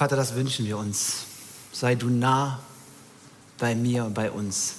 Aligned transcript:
Vater, 0.00 0.16
das 0.16 0.34
wünschen 0.34 0.64
wir 0.64 0.78
uns. 0.78 1.26
Sei 1.72 1.94
du 1.94 2.08
nah 2.08 2.58
bei 3.58 3.74
mir 3.74 4.06
und 4.06 4.14
bei 4.14 4.30
uns. 4.30 4.76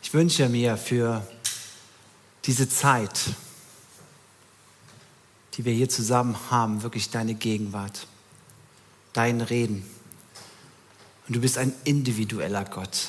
Ich 0.00 0.14
wünsche 0.14 0.48
mir 0.48 0.76
für 0.76 1.26
diese 2.44 2.68
Zeit, 2.68 3.34
die 5.54 5.64
wir 5.64 5.72
hier 5.72 5.88
zusammen 5.88 6.36
haben, 6.48 6.84
wirklich 6.84 7.10
deine 7.10 7.34
Gegenwart, 7.34 8.06
dein 9.12 9.40
Reden. 9.40 9.84
Und 11.26 11.34
du 11.34 11.40
bist 11.40 11.58
ein 11.58 11.72
individueller 11.82 12.66
Gott. 12.66 13.08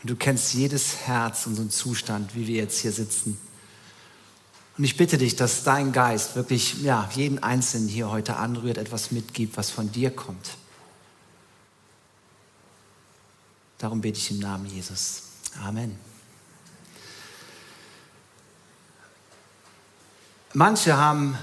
Und 0.00 0.10
du 0.10 0.14
kennst 0.14 0.54
jedes 0.54 0.98
Herz, 1.08 1.44
unseren 1.44 1.70
Zustand, 1.70 2.36
wie 2.36 2.46
wir 2.46 2.54
jetzt 2.54 2.78
hier 2.78 2.92
sitzen. 2.92 3.36
Und 4.78 4.84
ich 4.84 4.96
bitte 4.96 5.18
dich, 5.18 5.36
dass 5.36 5.64
dein 5.64 5.92
Geist 5.92 6.36
wirklich 6.36 6.82
ja, 6.82 7.08
jeden 7.14 7.42
Einzelnen 7.42 7.88
hier 7.88 8.10
heute 8.10 8.36
anrührt, 8.36 8.78
etwas 8.78 9.10
mitgibt, 9.10 9.56
was 9.56 9.70
von 9.70 9.92
dir 9.92 10.10
kommt. 10.10 10.56
Darum 13.78 14.00
bete 14.00 14.18
ich 14.18 14.30
im 14.30 14.38
Namen 14.38 14.66
Jesus. 14.66 15.22
Amen. 15.64 15.98
Manche 20.52 20.96
haben 20.96 21.38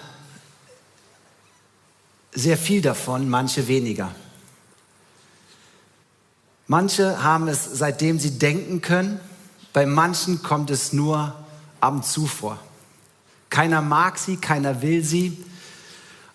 sehr 2.33 2.57
viel 2.57 2.81
davon, 2.81 3.30
manche 3.30 3.67
weniger. 3.67 4.13
Manche 6.67 7.23
haben 7.23 7.47
es 7.47 7.63
seitdem 7.63 8.19
sie 8.19 8.38
denken 8.38 8.81
können, 8.81 9.19
bei 9.73 9.85
manchen 9.85 10.44
kommt 10.44 10.69
es 10.69 10.91
nur 10.91 11.33
ab 11.80 11.94
und 11.94 12.05
zu 12.05 12.27
vor. 12.27 12.59
Keiner 13.49 13.81
mag 13.81 14.17
sie, 14.17 14.37
keiner 14.37 14.81
will 14.81 15.03
sie 15.03 15.43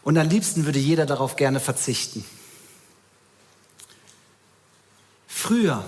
und 0.02 0.18
am 0.18 0.28
liebsten 0.28 0.64
würde 0.64 0.78
jeder 0.78 1.06
darauf 1.06 1.36
gerne 1.36 1.60
verzichten. 1.60 2.24
Früher 5.26 5.84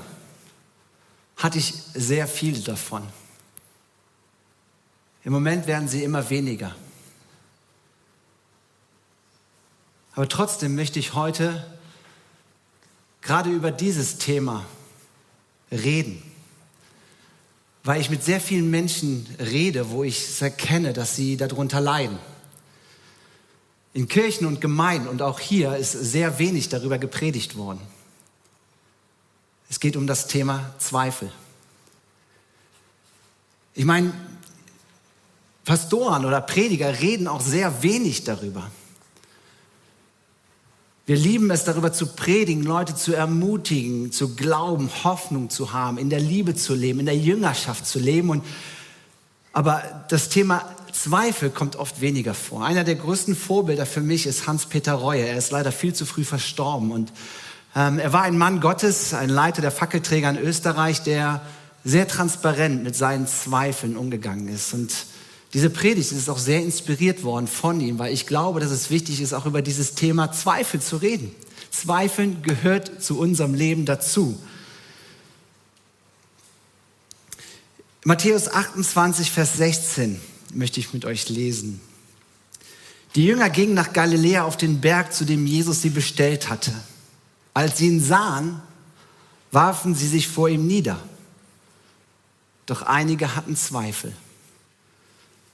hatte 1.36 1.58
ich 1.58 1.74
sehr 1.94 2.26
viel 2.26 2.60
davon. 2.62 3.06
Im 5.24 5.32
Moment 5.32 5.66
werden 5.66 5.88
sie 5.88 6.04
immer 6.04 6.28
weniger. 6.30 6.74
Aber 10.14 10.28
trotzdem 10.28 10.74
möchte 10.74 10.98
ich 10.98 11.14
heute 11.14 11.66
gerade 13.20 13.50
über 13.50 13.72
dieses 13.72 14.18
Thema 14.18 14.64
reden, 15.72 16.22
weil 17.84 18.00
ich 18.00 18.08
mit 18.08 18.24
sehr 18.24 18.40
vielen 18.40 18.70
Menschen 18.70 19.27
rede, 19.38 19.90
wo 19.90 20.04
ich 20.04 20.18
es 20.18 20.40
erkenne, 20.40 20.94
dass 20.94 21.14
sie 21.14 21.36
darunter 21.36 21.80
leiden. 21.80 22.18
In 23.92 24.08
Kirchen 24.08 24.46
und 24.46 24.62
Gemeinden 24.62 25.06
und 25.06 25.20
auch 25.20 25.38
hier 25.38 25.77
ist 25.77 25.92
sehr 25.92 26.38
wenig 26.38 26.70
darüber 26.70 26.98
gepredigt 26.98 27.56
worden. 27.56 27.80
Es 29.68 29.80
geht 29.80 29.96
um 29.96 30.06
das 30.06 30.27
Thema 30.27 30.74
Zweifel. 30.78 31.30
Ich 33.74 33.84
meine, 33.84 34.12
Pastoren 35.64 36.24
oder 36.24 36.40
Prediger 36.40 37.00
reden 37.00 37.28
auch 37.28 37.40
sehr 37.40 37.82
wenig 37.82 38.24
darüber. 38.24 38.70
Wir 41.06 41.16
lieben 41.16 41.50
es, 41.50 41.64
darüber 41.64 41.92
zu 41.92 42.06
predigen, 42.06 42.62
Leute 42.62 42.94
zu 42.94 43.12
ermutigen, 43.12 44.10
zu 44.10 44.34
glauben, 44.34 44.88
Hoffnung 45.05 45.50
zu 45.50 45.74
haben, 45.74 45.98
in 45.98 46.08
der 46.08 46.20
Liebe 46.20 46.55
zu 46.55 46.74
leben, 46.74 47.00
in 47.00 47.06
der 47.06 47.16
Jüngerschaft 47.16 47.86
zu 47.86 47.98
leben. 47.98 48.30
Und, 48.30 48.42
aber 49.52 49.83
das 50.08 50.30
Thema 50.30 50.64
Zweifel 50.92 51.50
kommt 51.50 51.77
oft 51.77 52.00
weniger 52.00 52.33
vor. 52.33 52.64
Einer 52.64 52.84
der 52.84 52.94
größten 52.94 53.36
Vorbilder 53.36 53.84
für 53.84 54.00
mich 54.00 54.27
ist 54.27 54.46
Hans-Peter 54.46 54.94
Reue. 54.94 55.27
Er 55.27 55.36
ist 55.36 55.50
leider 55.50 55.72
viel 55.72 55.94
zu 55.94 56.06
früh 56.06 56.24
verstorben. 56.24 56.91
Und 56.91 57.12
ähm, 57.77 57.98
er 57.98 58.14
war 58.14 58.22
ein 58.22 58.39
Mann 58.39 58.61
Gottes, 58.61 59.12
ein 59.12 59.28
Leiter 59.28 59.61
der 59.61 59.72
Fackelträger 59.72 60.30
in 60.30 60.39
Österreich, 60.39 61.02
der 61.02 61.42
sehr 61.84 62.08
transparent 62.08 62.83
mit 62.83 62.96
seinen 62.96 63.27
Zweifeln 63.27 63.98
umgegangen 63.98 64.48
ist. 64.48 64.73
Und 64.73 64.90
diese 65.54 65.70
Predigt 65.70 66.10
ist 66.10 66.28
auch 66.28 66.38
sehr 66.38 66.60
inspiriert 66.60 67.22
worden 67.22 67.46
von 67.46 67.80
ihm, 67.80 68.00
weil 68.00 68.12
ich 68.12 68.26
glaube, 68.26 68.58
dass 68.58 68.72
es 68.72 68.90
wichtig 68.90 69.20
ist, 69.20 69.32
auch 69.32 69.46
über 69.46 69.62
dieses 69.62 69.94
Thema 69.94 70.32
Zweifel 70.32 70.82
zu 70.82 70.96
reden. 70.96 71.32
Zweifeln 71.70 72.42
gehört 72.42 73.00
zu 73.00 73.20
unserem 73.20 73.54
Leben 73.54 73.86
dazu. 73.86 74.36
Matthäus 78.02 78.48
28, 78.48 79.30
Vers 79.30 79.56
16 79.56 80.20
möchte 80.52 80.80
ich 80.80 80.92
mit 80.92 81.04
euch 81.04 81.28
lesen. 81.28 81.80
Die 83.14 83.24
Jünger 83.24 83.48
gingen 83.48 83.74
nach 83.74 83.92
Galiläa 83.92 84.42
auf 84.42 84.56
den 84.56 84.80
Berg, 84.80 85.14
zu 85.14 85.24
dem 85.24 85.46
Jesus 85.46 85.82
sie 85.82 85.90
bestellt 85.90 86.50
hatte. 86.50 86.72
Als 87.54 87.78
sie 87.78 87.86
ihn 87.86 88.02
sahen, 88.02 88.60
warfen 89.52 89.94
sie 89.94 90.08
sich 90.08 90.26
vor 90.26 90.48
ihm 90.48 90.66
nieder. 90.66 90.98
Doch 92.66 92.82
einige 92.82 93.36
hatten 93.36 93.54
Zweifel. 93.54 94.12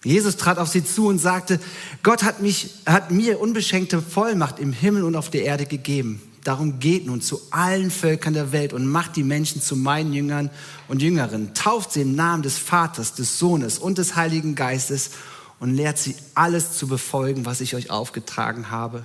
Jesus 0.03 0.37
trat 0.37 0.59
auf 0.59 0.69
sie 0.69 0.85
zu 0.85 1.09
und 1.09 1.19
sagte, 1.19 1.61
Gott 2.03 2.23
hat, 2.23 2.41
mich, 2.41 2.71
hat 2.87 3.11
mir 3.11 3.39
unbeschenkte 3.39 4.01
Vollmacht 4.01 4.59
im 4.59 4.73
Himmel 4.73 5.05
und 5.05 5.15
auf 5.15 5.31
der 5.31 5.45
Erde 5.45 5.67
gegeben. 5.67 6.23
Darum 6.43 6.79
geht 6.79 7.05
nun 7.05 7.21
zu 7.21 7.41
allen 7.51 7.91
Völkern 7.91 8.33
der 8.33 8.51
Welt 8.53 8.73
und 8.73 8.87
macht 8.87 9.17
die 9.17 9.23
Menschen 9.23 9.61
zu 9.61 9.77
meinen 9.77 10.15
Jüngern 10.15 10.51
und 10.89 11.03
Jüngerinnen. 11.03 11.53
Tauft 11.53 11.93
sie 11.93 12.01
im 12.01 12.15
Namen 12.15 12.43
des 12.43 12.57
Vaters, 12.57 13.15
des 13.15 13.39
Sohnes 13.39 13.79
und 13.79 13.99
des 13.99 14.17
Heiligen 14.17 14.55
Geistes 14.55 15.11
und 15.59 15.75
lehrt 15.75 15.99
sie 15.99 16.17
alles 16.35 16.79
zu 16.79 16.89
befolgen, 16.89 17.45
was 17.45 17.61
ich 17.61 17.75
euch 17.75 17.91
aufgetragen 17.91 18.71
habe. 18.71 19.05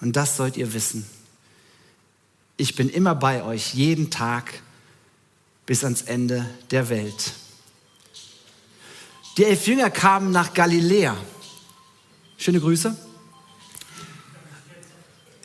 Und 0.00 0.16
das 0.16 0.38
sollt 0.38 0.56
ihr 0.56 0.72
wissen. 0.72 1.06
Ich 2.56 2.76
bin 2.76 2.88
immer 2.88 3.14
bei 3.14 3.44
euch, 3.44 3.74
jeden 3.74 4.10
Tag 4.10 4.62
bis 5.66 5.84
ans 5.84 6.00
Ende 6.02 6.48
der 6.70 6.88
Welt. 6.88 7.34
Die 9.36 9.44
elf 9.44 9.66
Jünger 9.66 9.90
kamen 9.90 10.30
nach 10.30 10.54
Galiläa. 10.54 11.16
Schöne 12.36 12.60
Grüße. 12.60 12.96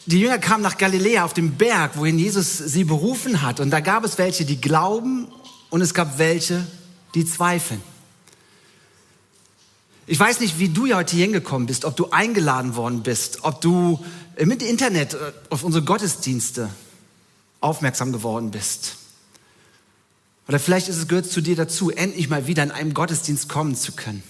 Die 0.07 0.19
Jünger 0.19 0.37
kamen 0.37 0.61
nach 0.61 0.77
Galiläa 0.77 1.23
auf 1.23 1.33
dem 1.33 1.55
Berg, 1.55 1.97
wohin 1.97 2.19
Jesus 2.19 2.57
sie 2.57 2.83
berufen 2.83 3.41
hat. 3.41 3.59
Und 3.59 3.71
da 3.71 3.79
gab 3.79 4.03
es 4.03 4.17
welche, 4.17 4.45
die 4.45 4.61
glauben 4.61 5.27
und 5.69 5.81
es 5.81 5.93
gab 5.93 6.17
welche, 6.17 6.65
die 7.15 7.25
zweifeln. 7.25 7.81
Ich 10.07 10.19
weiß 10.19 10.39
nicht, 10.39 10.59
wie 10.59 10.69
du 10.69 10.85
ja 10.85 10.97
heute 10.97 11.15
hier 11.15 11.25
hingekommen 11.25 11.65
bist, 11.65 11.85
ob 11.85 11.95
du 11.95 12.11
eingeladen 12.11 12.75
worden 12.75 13.01
bist, 13.01 13.43
ob 13.43 13.61
du 13.61 14.03
mit 14.43 14.61
Internet 14.61 15.15
äh, 15.15 15.31
auf 15.49 15.63
unsere 15.63 15.83
Gottesdienste 15.83 16.69
aufmerksam 17.59 18.11
geworden 18.11 18.51
bist. 18.51 18.97
Oder 20.47 20.59
vielleicht 20.59 20.87
ist 20.89 20.97
es, 20.97 21.07
gehört 21.07 21.25
zu 21.25 21.41
dir 21.41 21.55
dazu, 21.55 21.89
endlich 21.89 22.29
mal 22.29 22.47
wieder 22.47 22.63
in 22.63 22.71
einem 22.71 22.93
Gottesdienst 22.93 23.49
kommen 23.49 23.75
zu 23.75 23.93
können. 23.93 24.23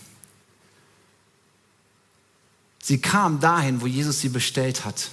Sie 2.81 2.99
kam 2.99 3.39
dahin, 3.39 3.81
wo 3.81 3.87
Jesus 3.87 4.21
sie 4.21 4.29
bestellt 4.29 4.85
hat. 4.85 5.09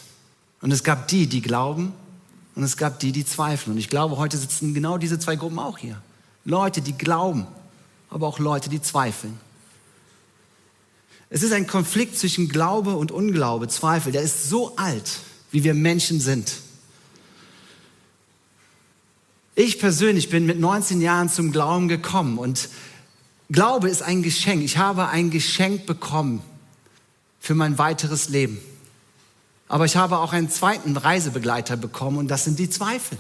Und 0.60 0.70
es 0.70 0.84
gab 0.84 1.08
die, 1.08 1.26
die 1.26 1.40
glauben 1.40 1.92
und 2.54 2.62
es 2.62 2.76
gab 2.76 3.00
die, 3.00 3.12
die 3.12 3.24
zweifeln. 3.24 3.72
Und 3.72 3.78
ich 3.78 3.88
glaube, 3.88 4.16
heute 4.18 4.36
sitzen 4.36 4.74
genau 4.74 4.98
diese 4.98 5.18
zwei 5.18 5.36
Gruppen 5.36 5.58
auch 5.58 5.78
hier. 5.78 6.00
Leute, 6.44 6.82
die 6.82 6.92
glauben, 6.92 7.46
aber 8.10 8.26
auch 8.28 8.38
Leute, 8.38 8.69
die 8.69 8.80
zweifeln. 8.80 9.38
Es 11.30 11.42
ist 11.42 11.52
ein 11.52 11.66
Konflikt 11.66 12.19
zwischen 12.19 12.48
Glaube 12.48 12.94
und 12.94 13.10
Unglaube, 13.10 13.69
Zweifel. 13.69 14.12
Der 14.12 14.20
ist 14.20 14.50
so 14.50 14.76
alt, 14.76 15.20
wie 15.50 15.64
wir 15.64 15.72
Menschen 15.72 16.20
sind. 16.20 16.52
Ich 19.54 19.78
persönlich 19.78 20.30
bin 20.30 20.46
mit 20.46 20.58
19 20.58 21.00
Jahren 21.02 21.28
zum 21.28 21.52
Glauben 21.52 21.88
gekommen 21.88 22.38
und 22.38 22.70
Glaube 23.50 23.90
ist 23.90 24.00
ein 24.00 24.22
Geschenk. 24.22 24.62
Ich 24.62 24.78
habe 24.78 25.08
ein 25.08 25.30
Geschenk 25.30 25.84
bekommen 25.84 26.42
für 27.38 27.54
mein 27.54 27.76
weiteres 27.76 28.30
Leben. 28.30 28.58
Aber 29.69 29.84
ich 29.84 29.96
habe 29.96 30.19
auch 30.19 30.32
einen 30.32 30.49
zweiten 30.49 30.96
Reisebegleiter 30.96 31.76
bekommen 31.76 32.16
und 32.16 32.28
das 32.28 32.44
sind 32.44 32.58
die 32.58 32.70
Zweifel. 32.70 33.19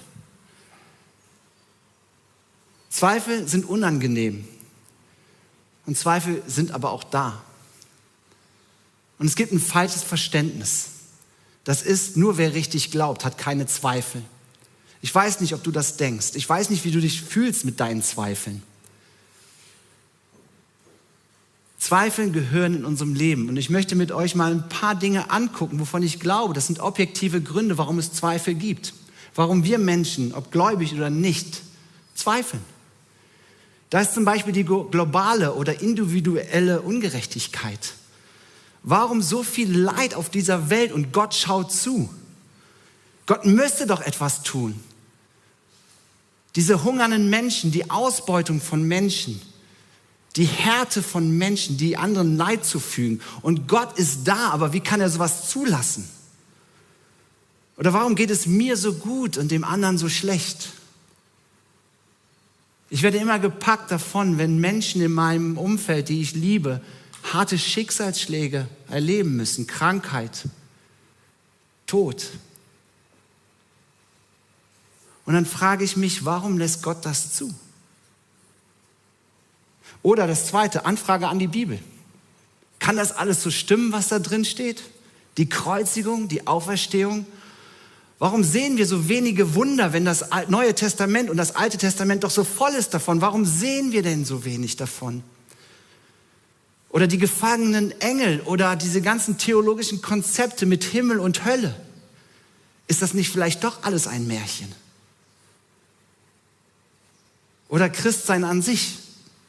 Zweifel 2.88 3.46
sind 3.46 3.66
unangenehm 3.66 4.46
und 5.84 5.98
Zweifel 5.98 6.42
sind 6.46 6.70
aber 6.70 6.92
auch 6.92 7.04
da. 7.04 7.42
Und 9.18 9.26
es 9.26 9.36
gibt 9.36 9.52
ein 9.52 9.60
falsches 9.60 10.02
Verständnis. 10.02 10.86
Das 11.64 11.82
ist, 11.82 12.16
nur 12.16 12.38
wer 12.38 12.54
richtig 12.54 12.90
glaubt, 12.90 13.24
hat 13.24 13.36
keine 13.36 13.66
Zweifel. 13.66 14.22
Ich 15.02 15.12
weiß 15.12 15.40
nicht, 15.40 15.52
ob 15.52 15.62
du 15.64 15.72
das 15.72 15.96
denkst. 15.96 16.30
Ich 16.34 16.48
weiß 16.48 16.70
nicht, 16.70 16.84
wie 16.84 16.92
du 16.92 17.00
dich 17.00 17.20
fühlst 17.20 17.64
mit 17.64 17.80
deinen 17.80 18.02
Zweifeln. 18.02 18.62
Zweifeln 21.76 22.32
gehören 22.32 22.76
in 22.76 22.84
unserem 22.84 23.12
Leben. 23.12 23.48
Und 23.48 23.56
ich 23.56 23.68
möchte 23.68 23.96
mit 23.96 24.12
euch 24.12 24.36
mal 24.36 24.52
ein 24.52 24.68
paar 24.68 24.94
Dinge 24.94 25.32
angucken, 25.32 25.80
wovon 25.80 26.04
ich 26.04 26.20
glaube, 26.20 26.54
das 26.54 26.68
sind 26.68 26.78
objektive 26.78 27.42
Gründe, 27.42 27.76
warum 27.76 27.98
es 27.98 28.12
Zweifel 28.12 28.54
gibt. 28.54 28.94
Warum 29.34 29.64
wir 29.64 29.78
Menschen, 29.78 30.32
ob 30.34 30.52
gläubig 30.52 30.94
oder 30.94 31.10
nicht, 31.10 31.62
zweifeln. 32.14 32.62
Da 33.90 34.00
ist 34.00 34.14
zum 34.14 34.24
Beispiel 34.24 34.52
die 34.52 34.64
globale 34.64 35.54
oder 35.54 35.80
individuelle 35.80 36.80
Ungerechtigkeit. 36.80 37.94
Warum 38.84 39.20
so 39.20 39.42
viel 39.42 39.76
Leid 39.76 40.14
auf 40.14 40.30
dieser 40.30 40.70
Welt 40.70 40.92
und 40.92 41.12
Gott 41.12 41.34
schaut 41.34 41.72
zu? 41.72 42.08
Gott 43.26 43.44
müsste 43.44 43.86
doch 43.86 44.00
etwas 44.00 44.44
tun. 44.44 44.78
Diese 46.54 46.84
hungernden 46.84 47.30
Menschen, 47.30 47.70
die 47.70 47.90
Ausbeutung 47.90 48.60
von 48.60 48.82
Menschen, 48.82 49.40
die 50.36 50.44
Härte 50.44 51.02
von 51.02 51.36
Menschen, 51.36 51.76
die 51.76 51.96
anderen 51.96 52.36
Leid 52.36 52.64
zufügen. 52.64 53.20
Und 53.42 53.68
Gott 53.68 53.98
ist 53.98 54.24
da, 54.24 54.50
aber 54.50 54.72
wie 54.72 54.80
kann 54.80 55.00
er 55.00 55.10
sowas 55.10 55.50
zulassen? 55.50 56.08
Oder 57.76 57.92
warum 57.92 58.14
geht 58.14 58.30
es 58.30 58.46
mir 58.46 58.76
so 58.76 58.94
gut 58.94 59.36
und 59.36 59.50
dem 59.50 59.64
anderen 59.64 59.98
so 59.98 60.08
schlecht? 60.08 60.70
Ich 62.90 63.02
werde 63.02 63.18
immer 63.18 63.38
gepackt 63.38 63.90
davon, 63.90 64.36
wenn 64.36 64.58
Menschen 64.58 65.00
in 65.00 65.12
meinem 65.12 65.56
Umfeld, 65.56 66.10
die 66.10 66.20
ich 66.20 66.34
liebe, 66.34 66.82
harte 67.32 67.58
Schicksalsschläge 67.58 68.68
erleben 68.90 69.36
müssen, 69.36 69.66
Krankheit, 69.66 70.44
Tod. 71.86 72.26
Und 75.24 75.34
dann 75.34 75.46
frage 75.46 75.84
ich 75.84 75.96
mich, 75.96 76.24
warum 76.24 76.58
lässt 76.58 76.82
Gott 76.82 77.04
das 77.04 77.32
zu? 77.32 77.52
Oder 80.02 80.26
das 80.26 80.46
zweite, 80.46 80.84
Anfrage 80.84 81.28
an 81.28 81.38
die 81.38 81.46
Bibel. 81.46 81.78
Kann 82.80 82.96
das 82.96 83.12
alles 83.12 83.42
so 83.42 83.50
stimmen, 83.50 83.92
was 83.92 84.08
da 84.08 84.18
drin 84.18 84.44
steht? 84.44 84.82
Die 85.36 85.48
Kreuzigung, 85.48 86.26
die 86.26 86.46
Auferstehung? 86.46 87.26
Warum 88.18 88.44
sehen 88.44 88.76
wir 88.76 88.86
so 88.86 89.08
wenige 89.08 89.54
Wunder, 89.54 89.92
wenn 89.92 90.04
das 90.04 90.24
Neue 90.48 90.74
Testament 90.74 91.30
und 91.30 91.36
das 91.36 91.54
Alte 91.56 91.78
Testament 91.78 92.24
doch 92.24 92.30
so 92.30 92.44
voll 92.44 92.72
ist 92.72 92.94
davon? 92.94 93.20
Warum 93.20 93.44
sehen 93.44 93.92
wir 93.92 94.02
denn 94.02 94.24
so 94.24 94.44
wenig 94.44 94.76
davon? 94.76 95.22
Oder 96.90 97.06
die 97.06 97.18
gefangenen 97.18 97.98
Engel 98.00 98.40
oder 98.42 98.76
diese 98.76 99.00
ganzen 99.00 99.38
theologischen 99.38 100.02
Konzepte 100.02 100.66
mit 100.66 100.84
Himmel 100.84 101.18
und 101.20 101.44
Hölle. 101.44 101.74
Ist 102.86 103.00
das 103.00 103.14
nicht 103.14 103.30
vielleicht 103.30 103.64
doch 103.64 103.82
alles 103.82 104.06
ein 104.06 104.26
Märchen? 104.26 104.72
Oder 107.72 107.88
Christsein 107.88 108.44
an 108.44 108.60
sich. 108.60 108.98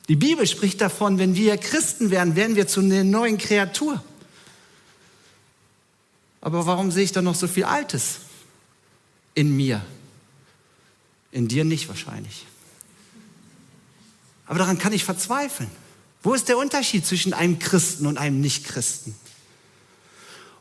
Die 0.07 0.15
Bibel 0.15 0.47
spricht 0.47 0.79
davon, 0.79 1.17
wenn 1.17 1.35
wir 1.35 1.57
Christen 1.57 2.09
werden, 2.09 2.37
werden 2.37 2.55
wir 2.55 2.67
zu 2.67 2.79
einer 2.79 3.03
neuen 3.03 3.37
Kreatur. 3.37 4.01
Aber 6.39 6.65
warum 6.65 6.89
sehe 6.89 7.03
ich 7.03 7.11
da 7.11 7.21
noch 7.21 7.35
so 7.35 7.49
viel 7.49 7.65
Altes 7.65 8.19
in 9.33 9.53
mir? 9.57 9.85
In 11.33 11.49
dir 11.49 11.65
nicht 11.65 11.89
wahrscheinlich. 11.89 12.45
Aber 14.45 14.59
daran 14.59 14.77
kann 14.79 14.93
ich 14.93 15.03
verzweifeln. 15.03 15.69
Wo 16.21 16.33
ist 16.33 16.47
der 16.47 16.57
Unterschied 16.57 17.05
zwischen 17.05 17.33
einem 17.33 17.59
Christen 17.59 18.05
und 18.05 18.17
einem 18.17 18.39
Nichtchristen? 18.39 19.15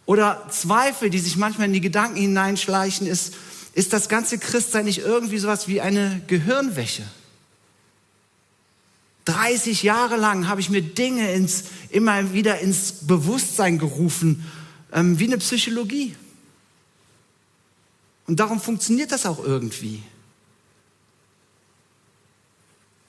Oder 0.04 0.48
Zweifel, 0.50 1.10
die 1.10 1.20
sich 1.20 1.36
manchmal 1.36 1.68
in 1.68 1.74
die 1.74 1.80
Gedanken 1.80 2.16
hineinschleichen, 2.16 3.06
ist, 3.06 3.34
ist 3.72 3.92
das 3.92 4.08
ganze 4.08 4.38
Christsein 4.38 4.86
nicht 4.86 4.98
irgendwie 4.98 5.38
sowas 5.38 5.68
wie 5.68 5.80
eine 5.80 6.22
Gehirnwäsche? 6.26 7.04
30 9.24 9.82
Jahre 9.82 10.16
lang 10.16 10.48
habe 10.48 10.60
ich 10.60 10.70
mir 10.70 10.82
Dinge 10.82 11.32
ins, 11.32 11.64
immer 11.90 12.32
wieder 12.32 12.58
ins 12.58 12.92
Bewusstsein 13.06 13.78
gerufen, 13.78 14.44
ähm, 14.92 15.18
wie 15.18 15.26
eine 15.26 15.38
Psychologie. 15.38 16.16
Und 18.26 18.40
darum 18.40 18.60
funktioniert 18.60 19.12
das 19.12 19.26
auch 19.26 19.42
irgendwie. 19.44 20.02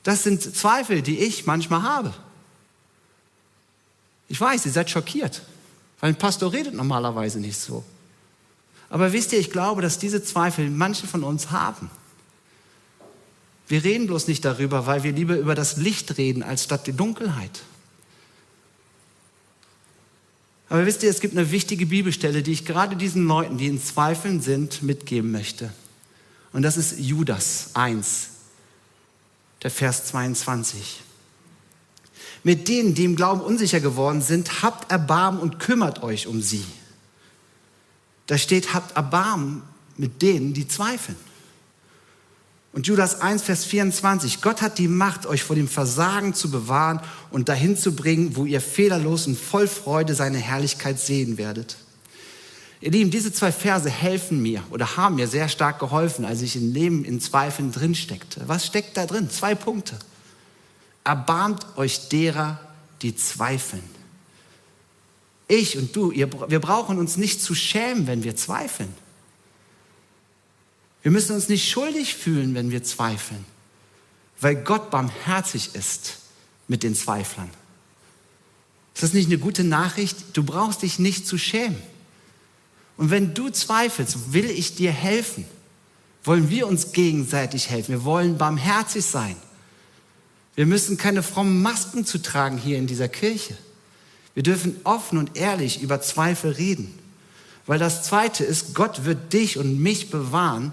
Das 0.03 0.23
sind 0.23 0.41
Zweifel, 0.41 1.01
die 1.01 1.19
ich 1.19 1.45
manchmal 1.45 1.83
habe. 1.83 2.13
Ich 4.27 4.39
weiß, 4.39 4.65
ihr 4.65 4.71
seid 4.71 4.89
schockiert, 4.89 5.43
weil 5.99 6.09
ein 6.09 6.17
Pastor 6.17 6.51
redet 6.51 6.73
normalerweise 6.73 7.39
nicht 7.39 7.57
so. 7.57 7.83
Aber 8.89 9.13
wisst 9.13 9.33
ihr, 9.33 9.39
ich 9.39 9.49
glaube, 9.49 9.81
dass 9.81 9.97
diese 9.97 10.23
Zweifel 10.23 10.69
manche 10.69 11.07
von 11.07 11.23
uns 11.23 11.51
haben. 11.51 11.89
Wir 13.73 13.83
reden 13.83 14.05
bloß 14.05 14.27
nicht 14.27 14.45
darüber, 14.45 14.85
weil 14.85 15.01
wir 15.01 15.13
lieber 15.13 15.35
über 15.35 15.55
das 15.55 15.77
Licht 15.77 16.19
reden, 16.19 16.43
als 16.43 16.63
statt 16.63 16.85
die 16.85 16.93
Dunkelheit. 16.93 17.63
Aber 20.69 20.85
wisst 20.85 21.01
ihr, 21.01 21.09
es 21.09 21.21
gibt 21.21 21.35
eine 21.35 21.49
wichtige 21.49 21.87
Bibelstelle, 21.87 22.43
die 22.43 22.51
ich 22.51 22.65
gerade 22.65 22.95
diesen 22.95 23.25
Leuten, 23.25 23.57
die 23.57 23.65
in 23.65 23.81
Zweifeln 23.81 24.41
sind, 24.41 24.83
mitgeben 24.83 25.31
möchte. 25.31 25.73
Und 26.51 26.61
das 26.61 26.77
ist 26.77 26.99
Judas 26.99 27.71
1, 27.73 28.27
der 29.63 29.71
Vers 29.71 30.05
22. 30.05 31.01
Mit 32.43 32.67
denen, 32.67 32.93
die 32.93 33.05
im 33.05 33.15
Glauben 33.15 33.41
unsicher 33.41 33.79
geworden 33.79 34.21
sind, 34.21 34.61
habt 34.61 34.91
Erbarmen 34.91 35.41
und 35.41 35.57
kümmert 35.57 36.03
euch 36.03 36.27
um 36.27 36.43
sie. 36.43 36.63
Da 38.27 38.37
steht, 38.37 38.75
habt 38.75 38.95
Erbarmen 38.95 39.63
mit 39.97 40.21
denen, 40.21 40.53
die 40.53 40.67
zweifeln. 40.67 41.17
Und 42.73 42.87
Judas 42.87 43.21
1, 43.21 43.43
Vers 43.43 43.65
24, 43.65 44.41
Gott 44.41 44.63
hat 44.63 44.79
die 44.79 44.87
Macht, 44.87 45.27
euch 45.27 45.43
vor 45.43 45.55
dem 45.55 45.67
Versagen 45.67 46.33
zu 46.33 46.49
bewahren 46.49 46.99
und 47.29 47.47
dahin 47.47 47.77
zu 47.77 47.95
bringen, 47.95 48.35
wo 48.35 48.45
ihr 48.45 48.61
fehlerlos 48.61 49.27
und 49.27 49.37
voll 49.37 49.67
Freude 49.67 50.15
seine 50.15 50.39
Herrlichkeit 50.39 50.99
sehen 50.99 51.37
werdet. 51.37 51.77
Ihr 52.81 52.91
Lieben, 52.91 53.11
diese 53.11 53.31
zwei 53.31 53.51
Verse 53.51 53.89
helfen 53.89 54.41
mir 54.41 54.63
oder 54.71 54.97
haben 54.97 55.15
mir 55.15 55.27
sehr 55.27 55.49
stark 55.49 55.79
geholfen, 55.79 56.25
als 56.25 56.41
ich 56.41 56.55
im 56.55 56.73
Leben 56.73 57.05
in 57.05 57.21
Zweifeln 57.21 57.71
drin 57.71 57.93
steckte. 57.93 58.41
Was 58.47 58.65
steckt 58.65 58.97
da 58.97 59.05
drin? 59.05 59.29
Zwei 59.29 59.53
Punkte. 59.53 59.97
Erbarmt 61.03 61.65
euch 61.77 62.09
derer, 62.09 62.59
die 63.03 63.15
zweifeln. 63.15 63.83
Ich 65.47 65.77
und 65.77 65.95
du, 65.95 66.09
ihr, 66.09 66.27
wir 66.49 66.59
brauchen 66.59 66.97
uns 66.97 67.17
nicht 67.17 67.41
zu 67.41 67.53
schämen, 67.53 68.07
wenn 68.07 68.23
wir 68.23 68.35
zweifeln. 68.35 68.93
Wir 71.03 71.11
müssen 71.11 71.35
uns 71.35 71.49
nicht 71.49 71.69
schuldig 71.69 72.15
fühlen, 72.15 72.55
wenn 72.55 72.71
wir 72.71 72.83
zweifeln, 72.83 73.43
weil 74.39 74.55
Gott 74.55 74.89
barmherzig 74.89 75.75
ist 75.75 76.17
mit 76.67 76.81
den 76.81 76.95
Zweiflern. 76.95 77.49
Ist 78.95 79.03
das 79.03 79.13
nicht 79.13 79.27
eine 79.27 79.37
gute 79.37 79.63
Nachricht? 79.63 80.17
Du 80.33 80.43
brauchst 80.43 80.81
dich 80.81 80.99
nicht 80.99 81.27
zu 81.27 81.37
schämen. 81.37 81.81
Und 82.95 83.09
wenn 83.09 83.33
du 83.33 83.49
zweifelst, 83.49 84.33
will 84.33 84.49
ich 84.49 84.75
dir 84.75 84.91
helfen. 84.91 85.45
Wollen 86.23 86.49
wir 86.49 86.67
uns 86.67 86.93
gegenseitig 86.93 87.69
helfen. 87.69 87.91
Wir 87.91 88.03
wollen 88.05 88.37
barmherzig 88.37 89.03
sein. 89.03 89.35
Wir 90.55 90.65
müssen 90.65 90.97
keine 90.97 91.23
frommen 91.23 91.61
Masken 91.61 92.05
zu 92.05 92.21
tragen 92.21 92.57
hier 92.57 92.77
in 92.77 92.87
dieser 92.87 93.09
Kirche. 93.09 93.57
Wir 94.35 94.43
dürfen 94.43 94.79
offen 94.83 95.17
und 95.17 95.35
ehrlich 95.35 95.81
über 95.81 95.99
Zweifel 96.01 96.51
reden. 96.51 96.97
Weil 97.65 97.79
das 97.79 98.03
Zweite 98.03 98.43
ist, 98.45 98.73
Gott 98.73 99.05
wird 99.05 99.33
dich 99.33 99.57
und 99.57 99.81
mich 99.81 100.09
bewahren 100.09 100.71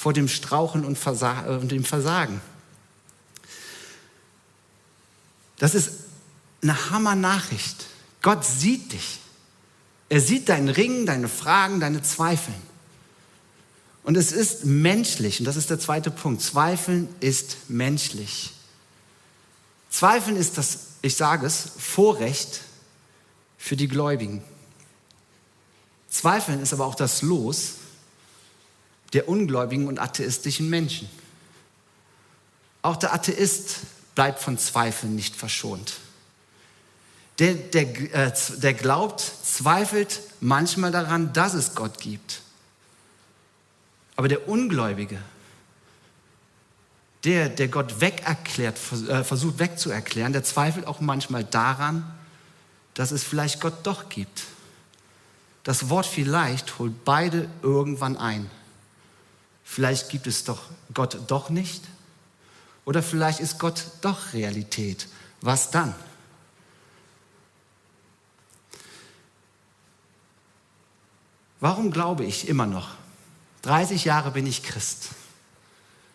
vor 0.00 0.14
dem 0.14 0.28
Strauchen 0.28 0.86
und, 0.86 0.98
äh, 1.06 1.50
und 1.50 1.70
dem 1.70 1.84
Versagen. 1.84 2.40
Das 5.58 5.74
ist 5.74 5.90
eine 6.62 6.90
Hammer-Nachricht. 6.90 7.84
Gott 8.22 8.42
sieht 8.42 8.94
dich. 8.94 9.18
Er 10.08 10.22
sieht 10.22 10.48
deinen 10.48 10.70
Ringen, 10.70 11.04
deine 11.04 11.28
Fragen, 11.28 11.80
deine 11.80 12.00
Zweifel. 12.00 12.54
Und 14.02 14.16
es 14.16 14.32
ist 14.32 14.64
menschlich, 14.64 15.38
und 15.38 15.44
das 15.44 15.56
ist 15.56 15.68
der 15.68 15.78
zweite 15.78 16.10
Punkt. 16.10 16.40
Zweifeln 16.40 17.06
ist 17.20 17.68
menschlich. 17.68 18.54
Zweifeln 19.90 20.38
ist 20.38 20.56
das, 20.56 20.78
ich 21.02 21.14
sage 21.14 21.46
es, 21.46 21.72
Vorrecht 21.76 22.62
für 23.58 23.76
die 23.76 23.86
Gläubigen. 23.86 24.42
Zweifeln 26.08 26.62
ist 26.62 26.72
aber 26.72 26.86
auch 26.86 26.94
das 26.94 27.20
Los 27.20 27.74
der 29.12 29.28
ungläubigen 29.28 29.88
und 29.88 29.98
atheistischen 29.98 30.68
Menschen. 30.70 31.08
Auch 32.82 32.96
der 32.96 33.12
Atheist 33.12 33.78
bleibt 34.14 34.40
von 34.40 34.58
Zweifeln 34.58 35.14
nicht 35.14 35.36
verschont. 35.36 35.94
Der, 37.38 37.54
der, 37.54 37.82
äh, 38.14 38.32
der 38.58 38.74
glaubt, 38.74 39.20
zweifelt 39.20 40.20
manchmal 40.40 40.90
daran, 40.90 41.32
dass 41.32 41.54
es 41.54 41.74
Gott 41.74 41.98
gibt. 41.98 42.42
Aber 44.16 44.28
der 44.28 44.48
Ungläubige, 44.48 45.18
der, 47.24 47.48
der 47.48 47.68
Gott 47.68 48.00
wegerklärt, 48.00 48.78
äh, 49.08 49.24
versucht 49.24 49.58
wegzuerklären, 49.58 50.32
der 50.32 50.44
zweifelt 50.44 50.86
auch 50.86 51.00
manchmal 51.00 51.44
daran, 51.44 52.04
dass 52.94 53.10
es 53.10 53.24
vielleicht 53.24 53.60
Gott 53.60 53.74
doch 53.84 54.08
gibt. 54.08 54.44
Das 55.64 55.88
Wort 55.88 56.06
vielleicht 56.06 56.78
holt 56.78 57.04
beide 57.04 57.48
irgendwann 57.62 58.16
ein. 58.16 58.50
Vielleicht 59.72 60.08
gibt 60.08 60.26
es 60.26 60.42
doch 60.42 60.62
Gott 60.94 61.16
doch 61.28 61.48
nicht. 61.48 61.84
Oder 62.84 63.04
vielleicht 63.04 63.38
ist 63.38 63.60
Gott 63.60 63.84
doch 64.00 64.32
Realität. 64.32 65.06
Was 65.42 65.70
dann? 65.70 65.94
Warum 71.60 71.92
glaube 71.92 72.24
ich 72.24 72.48
immer 72.48 72.66
noch? 72.66 72.96
30 73.62 74.04
Jahre 74.04 74.32
bin 74.32 74.44
ich 74.44 74.64
Christ. 74.64 75.10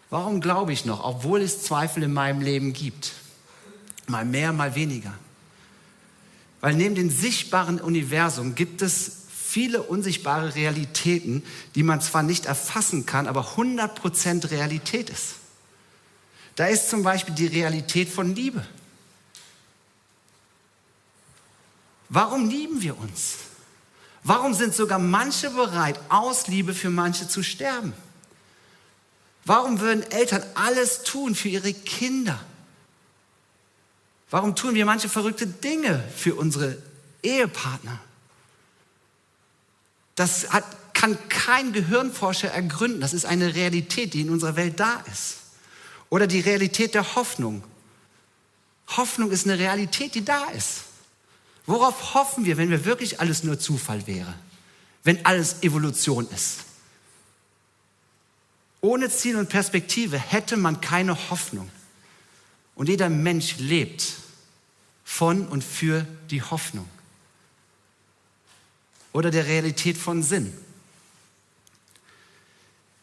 Warum 0.09 0.41
glaube 0.41 0.73
ich 0.73 0.83
noch, 0.83 1.05
obwohl 1.05 1.41
es 1.41 1.63
Zweifel 1.63 2.03
in 2.03 2.13
meinem 2.13 2.41
Leben 2.41 2.73
gibt? 2.73 3.13
Mal 4.07 4.25
mehr, 4.25 4.51
mal 4.51 4.75
weniger. 4.75 5.13
Weil 6.59 6.73
neben 6.73 6.95
dem 6.95 7.09
sichtbaren 7.09 7.79
Universum 7.79 8.53
gibt 8.53 8.81
es 8.81 9.24
viele 9.55 9.83
unsichtbare 9.83 10.53
Realitäten, 10.53 11.41
die 11.75 11.83
man 11.83 12.01
zwar 12.01 12.23
nicht 12.23 12.45
erfassen 12.45 13.05
kann, 13.05 13.25
aber 13.25 13.55
100% 13.55 14.51
Realität 14.51 15.09
ist. 15.09 15.35
Da 16.57 16.65
ist 16.65 16.89
zum 16.89 17.03
Beispiel 17.03 17.33
die 17.33 17.47
Realität 17.47 18.09
von 18.09 18.35
Liebe. 18.35 18.67
Warum 22.09 22.49
lieben 22.49 22.81
wir 22.81 22.99
uns? 22.99 23.35
Warum 24.25 24.53
sind 24.53 24.75
sogar 24.75 24.99
manche 24.99 25.49
bereit, 25.49 26.01
aus 26.09 26.47
Liebe 26.47 26.73
für 26.73 26.89
manche 26.89 27.29
zu 27.29 27.41
sterben? 27.41 27.93
Warum 29.45 29.79
würden 29.79 30.03
Eltern 30.11 30.43
alles 30.55 31.03
tun 31.03 31.33
für 31.33 31.47
ihre 31.47 31.73
Kinder? 31.73 32.37
Warum 34.29 34.53
tun 34.53 34.75
wir 34.75 34.85
manche 34.85 35.07
verrückte 35.07 35.47
Dinge 35.47 36.03
für 36.13 36.35
unsere 36.35 36.77
Ehepartner? 37.23 38.01
Das 40.15 40.49
hat, 40.51 40.63
kann 40.93 41.17
kein 41.29 41.73
Gehirnforscher 41.73 42.49
ergründen. 42.49 43.01
Das 43.01 43.13
ist 43.13 43.25
eine 43.25 43.53
Realität, 43.53 44.13
die 44.13 44.21
in 44.21 44.29
unserer 44.29 44.55
Welt 44.55 44.79
da 44.79 45.03
ist. 45.11 45.37
Oder 46.09 46.25
die 46.25 46.39
Realität 46.39 46.93
der 46.95 47.15
Hoffnung. 47.15 47.63
Hoffnung 48.87 49.31
ist 49.31 49.45
eine 49.45 49.59
Realität, 49.59 50.15
die 50.15 50.23
da 50.23 50.45
ist. 50.51 50.83
Worauf 51.65 52.13
hoffen 52.13 52.45
wir, 52.45 52.57
wenn 52.57 52.69
wir 52.69 52.85
wirklich 52.85 53.19
alles 53.19 53.43
nur 53.43 53.59
Zufall 53.59 54.07
wäre? 54.07 54.33
Wenn 55.03 55.25
alles 55.25 55.63
Evolution 55.63 56.27
ist? 56.33 56.59
Ohne 58.81 59.09
Ziel 59.09 59.35
und 59.35 59.49
Perspektive 59.49 60.17
hätte 60.17 60.57
man 60.57 60.79
keine 60.79 61.29
Hoffnung. 61.29 61.69
Und 62.75 62.87
jeder 62.87 63.09
Mensch 63.09 63.55
lebt 63.57 64.13
von 65.03 65.47
und 65.47 65.63
für 65.63 66.05
die 66.29 66.41
Hoffnung 66.41 66.87
oder 69.15 69.31
der 69.31 69.45
Realität 69.45 69.97
von 69.97 70.21
Sinn. 70.21 70.53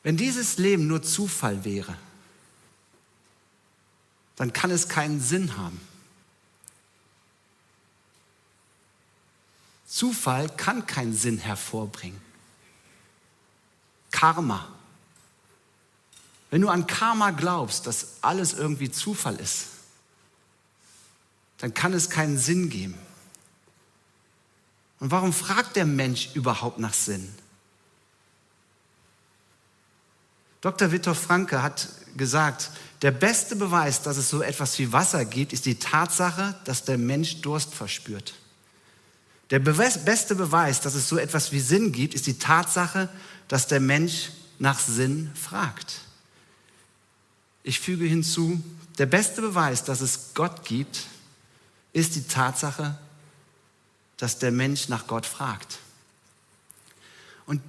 Wenn 0.03 0.19
dieses 0.19 0.59
Leben 0.59 0.87
nur 0.87 1.03
Zufall 1.03 1.65
wäre, 1.65 1.97
dann 4.37 4.53
kann 4.53 4.71
es 4.71 4.89
keinen 4.89 5.23
Sinn 5.23 5.57
haben. 5.57 5.81
Zufall 9.87 10.51
kann 10.51 10.87
keinen 10.87 11.15
Sinn 11.15 11.39
hervorbringen. 11.39 12.21
Karma. 14.11 14.69
Wenn 16.51 16.61
du 16.61 16.69
an 16.69 16.87
Karma 16.87 17.31
glaubst, 17.31 17.87
dass 17.87 18.19
alles 18.21 18.53
irgendwie 18.53 18.91
Zufall 18.91 19.37
ist, 19.37 19.69
dann 21.57 21.73
kann 21.73 21.95
es 21.95 22.11
keinen 22.11 22.37
Sinn 22.37 22.69
geben. 22.69 22.99
Und 25.03 25.11
warum 25.11 25.33
fragt 25.33 25.75
der 25.75 25.85
Mensch 25.85 26.29
überhaupt 26.35 26.79
nach 26.79 26.95
Sinn? 26.95 27.29
Dr. 30.61 30.93
Viktor 30.93 31.17
Franke 31.17 31.61
hat 31.61 31.89
gesagt, 32.17 32.71
der 33.03 33.11
beste 33.11 33.57
Beweis, 33.57 34.03
dass 34.03 34.17
es 34.17 34.29
so 34.29 34.43
etwas 34.43 34.79
wie 34.79 34.93
Wasser 34.93 35.25
gibt, 35.25 35.53
ist 35.53 35.67
die 35.67 35.75
Tatsache, 35.75 36.55
dass 36.67 36.85
der 36.85 36.99
Mensch 36.99 37.41
Durst 37.41 37.75
verspürt. 37.75 38.35
Der 39.51 39.59
beste 39.59 40.37
Beweis, 40.37 40.81
dass 40.81 40.95
es 40.95 41.09
so 41.09 41.19
etwas 41.19 41.51
wie 41.51 41.59
Sinn 41.59 41.91
gibt, 41.91 42.15
ist 42.15 42.29
die 42.29 42.39
Tatsache, 42.39 43.09
dass 43.49 43.67
der 43.67 43.81
Mensch 43.81 44.31
nach 44.61 44.79
Sinn 44.79 45.33
fragt. 45.35 46.03
Ich 47.65 47.81
füge 47.81 48.05
hinzu, 48.05 48.63
der 48.99 49.07
beste 49.07 49.41
Beweis, 49.41 49.83
dass 49.83 50.01
es 50.01 50.31
Gott 50.35 50.65
gibt, 50.65 51.09
ist 51.93 52.15
die 52.15 52.29
Tatsache, 52.29 52.97
dass 54.23 54.39
der 54.39 54.53
Mensch 54.53 54.89
nach 54.89 55.09
Gott 55.09 55.27
fragt. 55.27 55.81
Und 57.45 57.61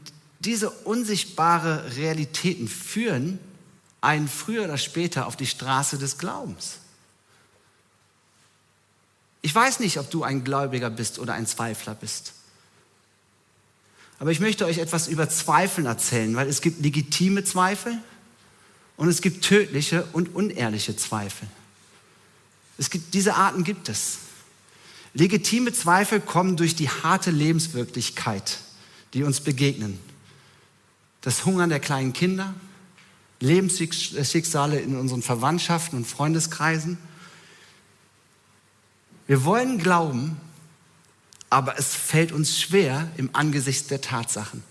diese 0.41 0.69
unsichtbare 0.69 1.95
Realitäten 1.95 2.67
führen 2.67 3.39
einen 4.01 4.27
früher 4.27 4.65
oder 4.65 4.77
später 4.77 5.25
auf 5.25 5.35
die 5.35 5.47
Straße 5.47 5.97
des 5.97 6.19
Glaubens. 6.19 6.75
Ich 9.41 9.55
weiß 9.55 9.79
nicht, 9.79 9.97
ob 9.97 10.11
du 10.11 10.21
ein 10.21 10.43
Gläubiger 10.43 10.91
bist 10.91 11.17
oder 11.17 11.33
ein 11.33 11.47
Zweifler 11.47 11.95
bist. 11.95 12.33
Aber 14.19 14.29
ich 14.29 14.39
möchte 14.39 14.67
euch 14.67 14.77
etwas 14.77 15.07
über 15.07 15.27
Zweifeln 15.29 15.87
erzählen, 15.87 16.35
weil 16.35 16.47
es 16.47 16.61
gibt 16.61 16.83
legitime 16.83 17.43
Zweifel 17.43 17.97
und 18.95 19.09
es 19.09 19.21
gibt 19.21 19.43
tödliche 19.43 20.05
und 20.13 20.35
unehrliche 20.35 20.95
Zweifel. 20.95 21.47
Es 22.77 22.91
gibt, 22.91 23.15
diese 23.15 23.33
Arten 23.33 23.63
gibt 23.63 23.89
es. 23.89 24.19
Legitime 25.13 25.71
Zweifel 25.73 26.19
kommen 26.19 26.57
durch 26.57 26.75
die 26.75 26.89
harte 26.89 27.29
Lebenswirklichkeit, 27.31 28.59
die 29.13 29.23
uns 29.23 29.41
begegnen. 29.41 29.99
Das 31.21 31.45
Hungern 31.45 31.69
der 31.69 31.79
kleinen 31.79 32.13
Kinder, 32.13 32.53
Lebensschicksale 33.39 34.79
in 34.79 34.95
unseren 34.95 35.21
Verwandtschaften 35.21 35.97
und 35.99 36.05
Freundeskreisen, 36.05 36.97
wir 39.27 39.45
wollen 39.45 39.77
glauben, 39.77 40.37
aber 41.49 41.77
es 41.77 41.95
fällt 41.95 42.31
uns 42.31 42.59
schwer 42.59 43.09
im 43.15 43.29
Angesicht 43.33 43.89
der 43.91 44.01
Tatsachen. 44.01 44.63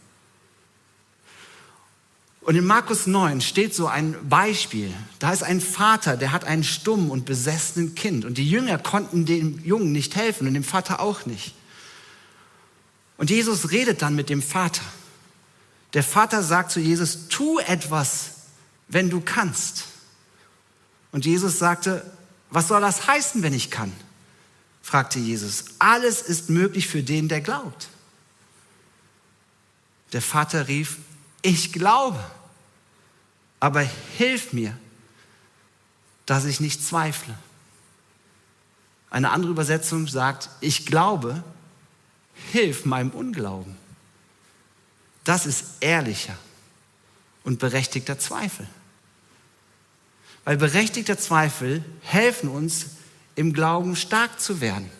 Und 2.43 2.57
in 2.57 2.67
Markus 2.67 3.07
9 3.07 3.41
steht 3.41 3.73
so 3.75 3.87
ein 3.87 4.17
Beispiel. 4.29 4.93
Da 5.21 5.33
ist 5.33 5.45
ein 5.45 5.61
Vater, 5.61 6.17
der 6.17 6.33
hat 6.33 6.45
einen 6.45 6.65
stummen 6.65 7.11
und 7.11 7.25
besessenen 7.25 7.95
Kind. 7.95 8.25
Und 8.25 8.37
die 8.37 8.49
Jünger 8.49 8.79
konnten 8.79 9.27
dem 9.27 9.65
Jungen 9.65 9.93
nicht 9.93 10.17
helfen 10.17 10.49
und 10.49 10.55
dem 10.55 10.65
Vater 10.65 10.99
auch 11.01 11.25
nicht. 11.25 11.55
Und 13.17 13.31
Jesus 13.31 13.71
redet 13.71 14.03
dann 14.03 14.17
mit 14.17 14.29
dem 14.29 14.43
Vater. 14.43 14.83
Der 15.95 16.03
Vater 16.03 16.43
sagt 16.43 16.73
zu 16.73 16.81
Jesus, 16.81 17.29
tu 17.29 17.61
etwas, 17.61 18.31
wenn 18.89 19.09
du 19.09 19.21
kannst. 19.21 19.85
Und 21.13 21.25
Jesus 21.25 21.61
sagte, 21.61 22.11
was 22.51 22.69
soll 22.69 22.81
das 22.81 23.07
heißen, 23.07 23.43
wenn 23.43 23.55
ich 23.55 23.71
kann? 23.71 23.93
fragte 24.83 25.21
Jesus. 25.21 25.67
Alles 25.79 26.23
ist 26.23 26.51
möglich 26.51 26.89
für 26.89 27.05
den, 27.05 27.29
der 27.29 27.41
glaubt. 27.41 27.89
Der 30.13 30.23
Vater 30.23 30.67
rief, 30.67 30.99
ich 31.43 31.73
glaube, 31.73 32.19
aber 33.61 33.81
hilf 34.17 34.53
mir, 34.53 34.77
dass 36.27 36.45
ich 36.45 36.61
nicht 36.61 36.85
zweifle. 36.85 37.37
Eine 39.11 39.31
andere 39.31 39.53
Übersetzung 39.53 40.07
sagt, 40.07 40.49
ich 40.61 40.87
glaube, 40.87 41.43
hilf 42.53 42.85
meinem 42.85 43.11
Unglauben. 43.11 43.77
Das 45.25 45.47
ist 45.47 45.65
ehrlicher 45.81 46.37
und 47.45 47.59
berechtigter 47.59 48.19
Zweifel. 48.19 48.67
Weil 50.45 50.57
berechtigter 50.57 51.19
Zweifel 51.19 51.85
helfen 52.01 52.49
uns, 52.49 52.87
im 53.35 53.53
Glauben 53.53 53.97
stark 53.97 54.41
zu 54.41 54.61
werden. 54.61 54.91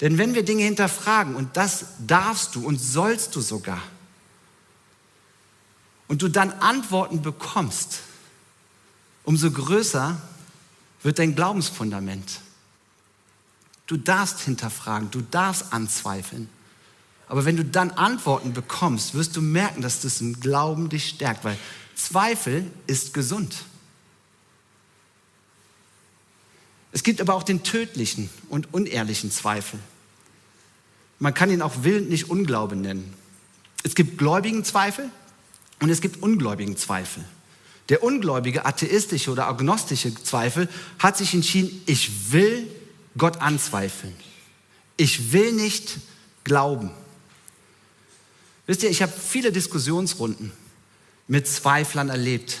Denn 0.00 0.16
wenn 0.16 0.34
wir 0.34 0.44
Dinge 0.44 0.62
hinterfragen, 0.62 1.34
und 1.34 1.56
das 1.56 1.84
darfst 1.98 2.54
du 2.54 2.66
und 2.66 2.78
sollst 2.78 3.36
du 3.36 3.40
sogar, 3.40 3.82
und 6.10 6.22
du 6.22 6.28
dann 6.28 6.50
Antworten 6.50 7.22
bekommst, 7.22 8.00
umso 9.22 9.48
größer 9.48 10.20
wird 11.04 11.20
dein 11.20 11.36
Glaubensfundament. 11.36 12.40
Du 13.86 13.96
darfst 13.96 14.40
hinterfragen, 14.40 15.12
du 15.12 15.20
darfst 15.20 15.72
anzweifeln. 15.72 16.48
Aber 17.28 17.44
wenn 17.44 17.56
du 17.56 17.64
dann 17.64 17.92
Antworten 17.92 18.52
bekommst, 18.52 19.14
wirst 19.14 19.36
du 19.36 19.40
merken, 19.40 19.82
dass 19.82 20.00
das 20.00 20.20
im 20.20 20.40
Glauben 20.40 20.88
dich 20.88 21.10
stärkt, 21.10 21.44
weil 21.44 21.56
Zweifel 21.94 22.68
ist 22.88 23.14
gesund. 23.14 23.62
Es 26.90 27.04
gibt 27.04 27.20
aber 27.20 27.34
auch 27.34 27.44
den 27.44 27.62
tödlichen 27.62 28.30
und 28.48 28.74
unehrlichen 28.74 29.30
Zweifel. 29.30 29.78
Man 31.20 31.34
kann 31.34 31.52
ihn 31.52 31.62
auch 31.62 31.84
willentlich 31.84 32.28
Unglaube 32.28 32.74
nennen. 32.74 33.14
Es 33.84 33.94
gibt 33.94 34.18
gläubigen 34.18 34.64
Zweifel 34.64 35.08
und 35.80 35.90
es 35.90 36.00
gibt 36.00 36.22
ungläubigen 36.22 36.76
Zweifel. 36.76 37.24
Der 37.88 38.04
ungläubige, 38.04 38.66
atheistische 38.66 39.32
oder 39.32 39.48
agnostische 39.48 40.14
Zweifel 40.14 40.68
hat 40.98 41.16
sich 41.16 41.34
entschieden, 41.34 41.82
ich 41.86 42.32
will 42.32 42.68
Gott 43.18 43.40
anzweifeln. 43.40 44.14
Ich 44.96 45.32
will 45.32 45.52
nicht 45.52 45.98
glauben. 46.44 46.90
Wisst 48.66 48.84
ihr, 48.84 48.90
ich 48.90 49.02
habe 49.02 49.12
viele 49.12 49.50
Diskussionsrunden 49.50 50.52
mit 51.26 51.48
Zweiflern 51.48 52.10
erlebt, 52.10 52.58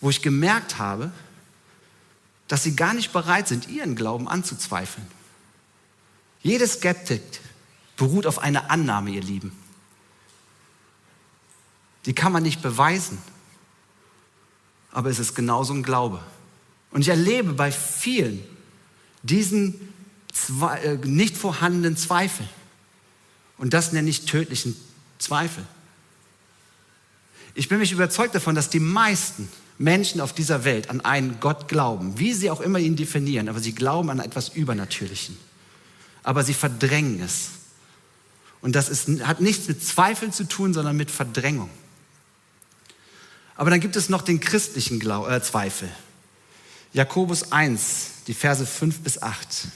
wo 0.00 0.10
ich 0.10 0.20
gemerkt 0.20 0.78
habe, 0.78 1.10
dass 2.48 2.64
sie 2.64 2.76
gar 2.76 2.92
nicht 2.92 3.12
bereit 3.12 3.48
sind, 3.48 3.68
ihren 3.68 3.96
Glauben 3.96 4.28
anzuzweifeln. 4.28 5.06
Jede 6.42 6.68
Skeptik 6.68 7.22
beruht 7.96 8.26
auf 8.26 8.38
einer 8.38 8.70
Annahme, 8.70 9.10
ihr 9.10 9.22
Lieben. 9.22 9.52
Die 12.06 12.12
kann 12.12 12.32
man 12.32 12.42
nicht 12.42 12.62
beweisen, 12.62 13.18
aber 14.90 15.10
es 15.10 15.18
ist 15.18 15.34
genauso 15.34 15.72
ein 15.72 15.82
Glaube. 15.82 16.20
Und 16.90 17.00
ich 17.00 17.08
erlebe 17.08 17.52
bei 17.54 17.72
vielen 17.72 18.44
diesen 19.22 19.92
zwei, 20.32 20.78
äh, 20.78 20.98
nicht 21.06 21.36
vorhandenen 21.36 21.96
Zweifel. 21.96 22.46
Und 23.56 23.72
das 23.74 23.92
nenne 23.92 24.10
ich 24.10 24.26
tödlichen 24.26 24.76
Zweifel. 25.18 25.64
Ich 27.54 27.68
bin 27.68 27.78
mich 27.78 27.92
überzeugt 27.92 28.34
davon, 28.34 28.54
dass 28.54 28.68
die 28.68 28.80
meisten 28.80 29.48
Menschen 29.78 30.20
auf 30.20 30.32
dieser 30.32 30.64
Welt 30.64 30.90
an 30.90 31.00
einen 31.00 31.40
Gott 31.40 31.68
glauben, 31.68 32.18
wie 32.18 32.32
sie 32.32 32.50
auch 32.50 32.60
immer 32.60 32.78
ihn 32.78 32.96
definieren, 32.96 33.48
aber 33.48 33.60
sie 33.60 33.74
glauben 33.74 34.10
an 34.10 34.20
etwas 34.20 34.50
Übernatürlichen. 34.50 35.36
Aber 36.22 36.44
sie 36.44 36.54
verdrängen 36.54 37.20
es. 37.20 37.50
Und 38.60 38.76
das 38.76 38.88
ist, 38.88 39.08
hat 39.24 39.40
nichts 39.40 39.68
mit 39.68 39.84
Zweifeln 39.84 40.32
zu 40.32 40.44
tun, 40.44 40.72
sondern 40.72 40.96
mit 40.96 41.10
Verdrängung. 41.10 41.70
Aber 43.56 43.70
dann 43.70 43.80
gibt 43.80 43.96
es 43.96 44.08
noch 44.08 44.22
den 44.22 44.40
christlichen 44.40 44.98
Glau 44.98 45.28
äh, 45.28 45.42
Zweifel. 45.42 45.88
Jakobus 46.92 47.52
1, 47.52 48.06
die 48.26 48.34
Verse 48.34 48.64
5 48.64 49.00
bis 49.00 49.20
8. 49.22 49.68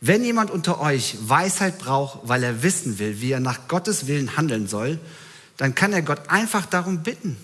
Wenn 0.00 0.24
jemand 0.24 0.50
unter 0.50 0.80
euch 0.80 1.16
Weisheit 1.20 1.78
braucht, 1.78 2.20
weil 2.24 2.42
er 2.42 2.62
wissen 2.62 2.98
will, 2.98 3.20
wie 3.20 3.30
er 3.30 3.40
nach 3.40 3.68
Gottes 3.68 4.08
Willen 4.08 4.36
handeln 4.36 4.66
soll, 4.66 4.98
dann 5.56 5.74
kann 5.76 5.92
er 5.92 6.02
Gott 6.02 6.28
einfach 6.28 6.66
darum 6.66 7.04
bitten. 7.04 7.36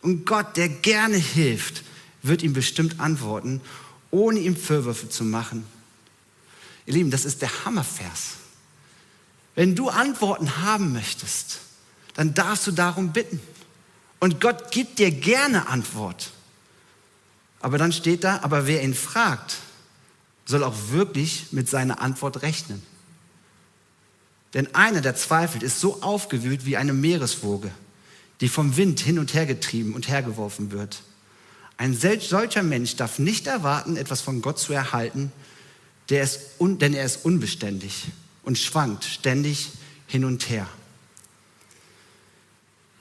Und 0.00 0.24
Gott, 0.24 0.56
der 0.56 0.68
gerne 0.68 1.18
hilft, 1.18 1.84
wird 2.22 2.42
ihm 2.42 2.54
bestimmt 2.54 3.00
antworten, 3.00 3.60
ohne 4.10 4.38
ihm 4.38 4.56
Vorwürfe 4.56 5.10
zu 5.10 5.24
machen. 5.24 5.66
Ihr 6.86 6.94
Lieben, 6.94 7.10
das 7.10 7.26
ist 7.26 7.42
der 7.42 7.64
Hammervers. 7.64 8.36
Wenn 9.54 9.74
du 9.74 9.90
Antworten 9.90 10.56
haben 10.62 10.92
möchtest, 10.92 11.58
dann 12.14 12.32
darfst 12.32 12.66
du 12.66 12.72
darum 12.72 13.12
bitten. 13.12 13.40
Und 14.20 14.40
Gott 14.40 14.70
gibt 14.70 14.98
dir 14.98 15.10
gerne 15.10 15.68
Antwort. 15.68 16.30
Aber 17.60 17.78
dann 17.78 17.92
steht 17.92 18.24
da, 18.24 18.40
aber 18.42 18.66
wer 18.66 18.82
ihn 18.82 18.94
fragt, 18.94 19.56
soll 20.44 20.62
auch 20.62 20.74
wirklich 20.90 21.48
mit 21.50 21.68
seiner 21.68 22.00
Antwort 22.00 22.42
rechnen. 22.42 22.82
Denn 24.54 24.74
einer, 24.74 25.00
der 25.00 25.14
zweifelt, 25.14 25.62
ist 25.62 25.80
so 25.80 26.02
aufgewühlt 26.02 26.66
wie 26.66 26.76
eine 26.76 26.92
Meereswoge, 26.92 27.70
die 28.40 28.48
vom 28.48 28.76
Wind 28.76 29.00
hin 29.00 29.18
und 29.18 29.34
her 29.34 29.46
getrieben 29.46 29.94
und 29.94 30.08
hergeworfen 30.08 30.70
wird. 30.70 31.02
Ein 31.76 31.94
solcher 31.94 32.62
Mensch 32.62 32.96
darf 32.96 33.18
nicht 33.18 33.46
erwarten, 33.46 33.96
etwas 33.96 34.20
von 34.20 34.42
Gott 34.42 34.58
zu 34.58 34.72
erhalten, 34.72 35.32
denn 36.10 36.94
er 36.94 37.04
ist 37.04 37.24
unbeständig 37.24 38.08
und 38.42 38.58
schwankt 38.58 39.04
ständig 39.04 39.70
hin 40.06 40.24
und 40.24 40.50
her. 40.50 40.66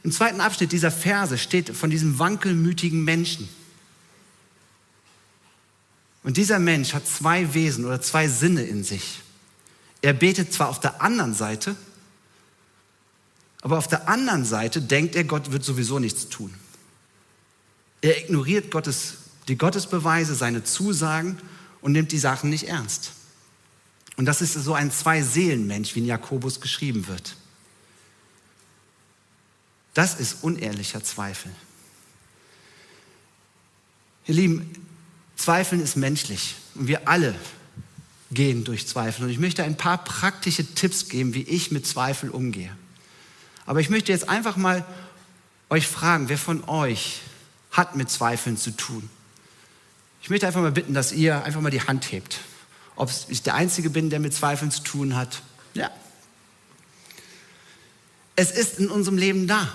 Im 0.10 0.16
zweiten 0.16 0.42
Abschnitt 0.42 0.72
dieser 0.72 0.90
Verse 0.90 1.38
steht 1.38 1.70
von 1.70 1.92
diesem 1.92 2.18
wankelmütigen 2.18 3.04
Menschen. 3.04 3.48
Und 6.24 6.36
dieser 6.36 6.58
Mensch 6.58 6.96
hat 6.96 7.08
zwei 7.08 7.54
Wesen 7.54 7.86
oder 7.86 8.02
zwei 8.02 8.28
Sinne 8.28 8.64
in 8.64 8.84
sich. 8.84 9.22
Er 10.02 10.14
betet 10.14 10.52
zwar 10.52 10.70
auf 10.70 10.80
der 10.80 11.04
anderen 11.04 11.36
Seite, 11.36 11.76
aber 13.62 13.78
auf 13.78 13.88
der 13.88 14.10
anderen 14.10 14.46
Seite 14.46 14.82
denkt 14.82 15.14
er, 15.14 15.26
Gott 15.26 15.52
wird 15.52 15.64
sowieso 15.64 16.00
nichts 16.00 16.28
tun. 16.28 16.56
Er 18.02 18.18
ignoriert 18.18 18.72
Gottes, 18.72 19.14
die 19.48 19.60
Gottesbeweise, 19.60 20.34
seine 20.34 20.64
Zusagen 20.64 21.38
und 21.82 21.92
nimmt 21.92 22.12
die 22.12 22.18
Sachen 22.18 22.50
nicht 22.50 22.68
ernst. 22.68 23.12
Und 24.18 24.26
das 24.26 24.42
ist 24.42 24.54
so 24.54 24.74
ein 24.74 24.90
Zwei-Seelen-Mensch, 24.92 25.94
wie 25.94 26.00
in 26.00 26.08
Jakobus 26.08 26.62
geschrieben 26.62 27.08
wird. 27.08 27.36
Das 29.94 30.20
ist 30.20 30.44
unehrlicher 30.44 31.04
Zweifel. 31.04 31.52
Ihr 34.28 34.36
Lieben, 34.36 34.72
Zweifeln 35.36 35.82
ist 35.82 35.96
menschlich 35.96 36.56
und 36.76 36.88
wir 36.88 37.08
alle 37.08 37.34
gehen 38.32 38.64
durch 38.64 38.88
Zweifel. 38.88 39.24
Und 39.24 39.30
ich 39.30 39.40
möchte 39.40 39.64
ein 39.64 39.78
paar 39.78 40.04
praktische 40.04 40.76
Tipps 40.76 41.10
geben, 41.10 41.34
wie 41.34 41.44
ich 41.44 41.72
mit 41.72 41.88
Zweifel 41.88 42.30
umgehe. 42.30 42.76
Aber 43.66 43.80
ich 43.80 43.90
möchte 43.90 44.12
jetzt 44.12 44.30
einfach 44.30 44.58
mal 44.58 44.86
euch 45.70 45.88
fragen, 45.88 46.30
wer 46.30 46.38
von 46.38 46.68
euch 46.68 47.22
hat 47.72 47.96
mit 47.96 48.10
Zweifeln 48.10 48.58
zu 48.58 48.72
tun? 48.72 49.10
Ich 50.22 50.30
möchte 50.30 50.48
einfach 50.48 50.62
mal 50.62 50.72
bitten, 50.72 50.94
dass 50.94 51.12
ihr 51.12 51.44
einfach 51.44 51.62
mal 51.62 51.70
die 51.70 51.82
Hand 51.82 52.12
hebt. 52.12 52.40
Ob 52.96 53.10
ich 53.30 53.42
der 53.42 53.56
Einzige 53.56 53.90
bin, 53.90 54.10
der 54.10 54.20
mit 54.20 54.34
Zweifeln 54.34 54.72
zu 54.72 54.84
tun 54.84 55.16
hat? 55.16 55.42
Ja. 55.74 55.90
Es 58.36 58.52
ist 58.52 58.80
in 58.80 58.90
unserem 58.90 59.18
Leben 59.18 59.48
da. 59.48 59.72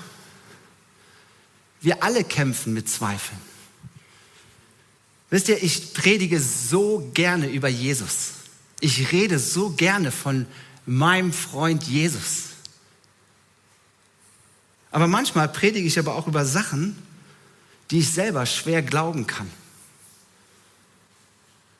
Wir 1.84 2.02
alle 2.02 2.24
kämpfen 2.24 2.72
mit 2.72 2.88
Zweifeln. 2.88 3.38
Wisst 5.28 5.50
ihr, 5.50 5.62
ich 5.62 5.92
predige 5.92 6.40
so 6.40 7.10
gerne 7.12 7.50
über 7.50 7.68
Jesus. 7.68 8.30
Ich 8.80 9.12
rede 9.12 9.38
so 9.38 9.68
gerne 9.68 10.10
von 10.10 10.46
meinem 10.86 11.30
Freund 11.30 11.82
Jesus. 11.82 12.54
Aber 14.92 15.08
manchmal 15.08 15.46
predige 15.46 15.86
ich 15.86 15.98
aber 15.98 16.14
auch 16.14 16.26
über 16.26 16.46
Sachen, 16.46 16.96
die 17.90 17.98
ich 17.98 18.10
selber 18.10 18.46
schwer 18.46 18.80
glauben 18.80 19.26
kann. 19.26 19.50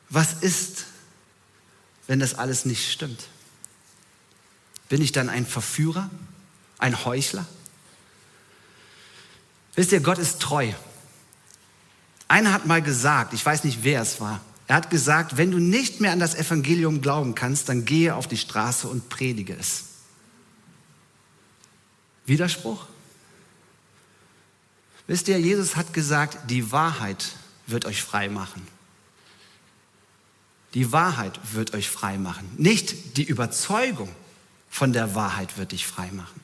Was 0.09 0.33
ist, 0.33 0.85
wenn 2.05 2.19
das 2.19 2.35
alles 2.35 2.65
nicht 2.65 2.91
stimmt? 2.91 3.25
Bin 4.87 5.01
ich 5.01 5.13
dann 5.13 5.29
ein 5.29 5.47
Verführer, 5.47 6.11
ein 6.77 7.05
Heuchler? 7.05 7.47
Wisst 9.75 9.91
ihr, 9.91 9.99
Gott 9.99 10.17
ist 10.17 10.41
treu. 10.41 10.71
Einer 12.27 12.53
hat 12.53 12.65
mal 12.65 12.81
gesagt, 12.81 13.33
ich 13.33 13.45
weiß 13.45 13.63
nicht, 13.63 13.83
wer 13.83 14.01
es 14.01 14.19
war, 14.19 14.41
er 14.67 14.77
hat 14.77 14.89
gesagt, 14.89 15.37
wenn 15.37 15.51
du 15.51 15.59
nicht 15.59 16.01
mehr 16.01 16.11
an 16.11 16.19
das 16.19 16.33
Evangelium 16.33 17.01
glauben 17.01 17.35
kannst, 17.35 17.69
dann 17.69 17.85
gehe 17.85 18.15
auf 18.15 18.27
die 18.27 18.37
Straße 18.37 18.87
und 18.87 19.09
predige 19.09 19.55
es. 19.55 19.83
Widerspruch? 22.25 22.87
Wisst 25.07 25.27
ihr, 25.27 25.39
Jesus 25.39 25.75
hat 25.75 25.93
gesagt, 25.93 26.49
die 26.49 26.71
Wahrheit 26.71 27.33
wird 27.67 27.85
euch 27.85 28.01
frei 28.01 28.27
machen. 28.27 28.67
Die 30.73 30.91
Wahrheit 30.91 31.39
wird 31.53 31.75
euch 31.75 31.89
frei 31.89 32.17
machen. 32.17 32.49
Nicht 32.57 33.17
die 33.17 33.23
Überzeugung 33.23 34.09
von 34.67 34.93
der 34.93 35.13
Wahrheit 35.13 35.57
wird 35.57 35.73
dich 35.73 35.85
frei 35.85 36.11
machen. 36.11 36.41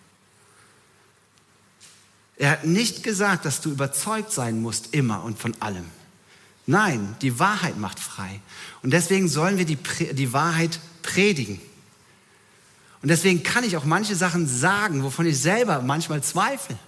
Er 2.41 2.49
hat 2.49 2.65
nicht 2.65 3.03
gesagt, 3.03 3.45
dass 3.45 3.61
du 3.61 3.69
überzeugt 3.69 4.31
sein 4.31 4.63
musst 4.63 4.95
immer 4.95 5.23
und 5.23 5.37
von 5.37 5.53
allem. 5.61 5.85
Nein, 6.65 7.15
die 7.21 7.37
Wahrheit 7.37 7.77
macht 7.77 7.99
frei. 7.99 8.39
Und 8.81 8.89
deswegen 8.89 9.27
sollen 9.27 9.59
wir 9.59 9.65
die, 9.65 9.77
die 10.13 10.33
Wahrheit 10.33 10.79
predigen. 11.03 11.61
Und 13.03 13.09
deswegen 13.09 13.43
kann 13.43 13.63
ich 13.63 13.77
auch 13.77 13.83
manche 13.85 14.15
Sachen 14.15 14.47
sagen, 14.47 15.03
wovon 15.03 15.27
ich 15.27 15.39
selber 15.39 15.83
manchmal 15.83 16.23
zweifle. 16.23 16.79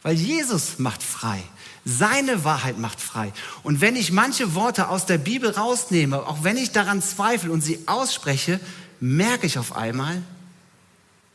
Weil 0.00 0.14
Jesus 0.14 0.78
macht 0.78 1.02
frei. 1.02 1.42
Seine 1.84 2.44
Wahrheit 2.44 2.78
macht 2.78 2.98
frei. 2.98 3.34
Und 3.62 3.82
wenn 3.82 3.94
ich 3.94 4.10
manche 4.10 4.54
Worte 4.54 4.88
aus 4.88 5.04
der 5.04 5.18
Bibel 5.18 5.50
rausnehme, 5.50 6.26
auch 6.26 6.44
wenn 6.44 6.56
ich 6.56 6.70
daran 6.70 7.02
zweifle 7.02 7.52
und 7.52 7.60
sie 7.60 7.78
ausspreche, 7.84 8.58
merke 9.00 9.46
ich 9.46 9.58
auf 9.58 9.76
einmal, 9.76 10.22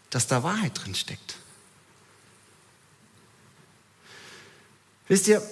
dass 0.10 0.26
da 0.26 0.42
Wahrheit 0.42 0.72
drin 0.74 0.96
steckt. 0.96 1.36
Wisst 5.14 5.28
ihr, 5.28 5.44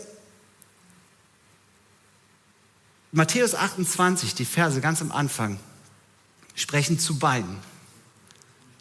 Matthäus 3.12 3.54
28, 3.54 4.34
die 4.34 4.44
Verse 4.44 4.82
ganz 4.82 5.04
am 5.04 5.12
Anfang, 5.12 5.60
sprechen 6.56 6.98
zu 6.98 7.20
beiden. 7.20 7.58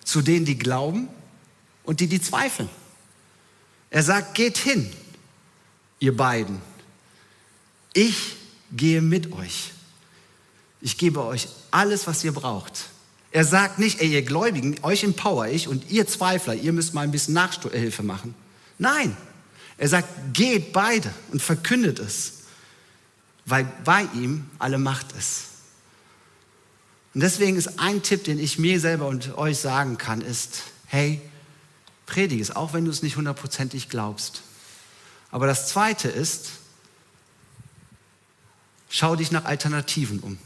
Zu 0.03 0.23
denen, 0.23 0.47
die 0.47 0.57
glauben 0.57 1.11
und 1.85 2.01
die, 2.01 2.07
die 2.07 2.23
zweifeln. 2.23 2.71
Er 3.91 4.03
sagt, 4.03 4.35
geht 4.35 4.57
hin, 4.57 4.91
ihr 5.99 6.17
beiden. 6.17 6.63
Ich 7.93 8.37
gehe 8.73 9.03
mit 9.03 9.35
euch. 9.35 9.73
Ich 10.81 10.97
gebe 10.97 11.23
euch 11.23 11.49
alles, 11.71 12.07
was 12.07 12.25
ihr 12.25 12.33
braucht. 12.33 12.89
Er 13.33 13.45
sagt 13.45 13.79
nicht, 13.79 14.01
ey, 14.01 14.11
ihr 14.11 14.23
Gläubigen, 14.23 14.79
euch 14.81 15.05
empower 15.05 15.47
ich 15.47 15.69
und 15.69 15.91
ihr 15.91 16.07
Zweifler, 16.07 16.55
ihr 16.55 16.73
müsst 16.73 16.95
mal 16.95 17.03
ein 17.03 17.11
bisschen 17.11 17.35
Nachhilfe 17.35 18.03
machen. 18.03 18.35
Nein, 18.79 19.15
er 19.81 19.89
sagt, 19.89 20.35
geht 20.35 20.75
beide 20.75 21.11
und 21.33 21.41
verkündet 21.41 22.01
es, 22.01 22.41
weil 23.47 23.65
bei 23.83 24.03
ihm 24.13 24.45
alle 24.59 24.77
Macht 24.77 25.13
ist. 25.13 25.45
Und 27.15 27.23
deswegen 27.23 27.57
ist 27.57 27.79
ein 27.81 28.03
Tipp, 28.03 28.25
den 28.25 28.39
ich 28.39 28.59
mir 28.59 28.79
selber 28.79 29.09
und 29.09 29.39
euch 29.39 29.57
sagen 29.57 29.97
kann, 29.97 30.21
ist, 30.21 30.65
hey, 30.85 31.23
predige 32.05 32.43
es, 32.43 32.55
auch 32.55 32.75
wenn 32.75 32.85
du 32.85 32.91
es 32.91 33.01
nicht 33.01 33.17
hundertprozentig 33.17 33.89
glaubst. 33.89 34.43
Aber 35.31 35.47
das 35.47 35.69
Zweite 35.69 36.11
ist, 36.11 36.51
schau 38.91 39.17
dich 39.17 39.31
nach 39.31 39.47
Alternativen 39.47 40.21
um. 40.21 40.37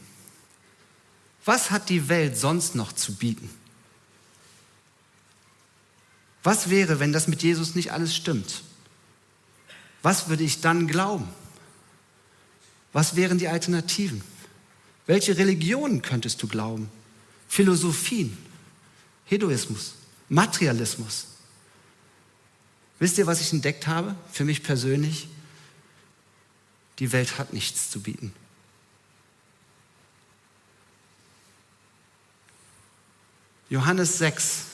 Was 1.45 1.73
hat 1.73 1.89
die 1.89 2.09
Welt 2.09 2.39
sonst 2.39 2.77
noch 2.77 2.93
zu 2.93 3.17
bieten? 3.17 3.51
Was 6.45 6.71
wäre, 6.71 7.01
wenn 7.01 7.13
das 7.13 7.27
mit 7.27 7.43
Jesus 7.43 7.75
nicht 7.75 7.91
alles 7.91 8.15
stimmt? 8.15 8.63
Was 10.05 10.29
würde 10.29 10.45
ich 10.45 10.61
dann 10.61 10.87
glauben? 10.87 11.27
Was 12.93 13.17
wären 13.17 13.39
die 13.39 13.49
Alternativen? 13.49 14.23
Welche 15.07 15.39
Religionen 15.39 16.03
könntest 16.03 16.43
du 16.43 16.47
glauben? 16.47 16.91
Philosophien, 17.49 18.37
Hedoismus, 19.25 19.95
Materialismus. 20.29 21.29
Wisst 22.99 23.17
ihr, 23.17 23.27
was 23.27 23.41
ich 23.41 23.51
entdeckt 23.55 23.87
habe? 23.87 24.15
Für 24.31 24.45
mich 24.45 24.63
persönlich, 24.63 25.27
die 26.99 27.11
Welt 27.11 27.39
hat 27.39 27.55
nichts 27.55 27.91
zu 27.91 28.03
bieten. 28.03 28.35
Johannes 33.71 34.19
6 34.19 34.67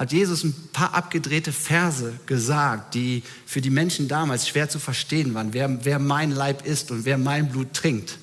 hat 0.00 0.12
Jesus 0.12 0.44
ein 0.44 0.54
paar 0.72 0.94
abgedrehte 0.94 1.52
Verse 1.52 2.14
gesagt, 2.24 2.94
die 2.94 3.22
für 3.44 3.60
die 3.60 3.68
Menschen 3.68 4.08
damals 4.08 4.48
schwer 4.48 4.66
zu 4.66 4.78
verstehen 4.78 5.34
waren. 5.34 5.52
Wer, 5.52 5.84
wer 5.84 5.98
mein 5.98 6.30
Leib 6.30 6.64
ist 6.64 6.90
und 6.90 7.04
wer 7.04 7.18
mein 7.18 7.50
Blut 7.50 7.74
trinkt. 7.74 8.16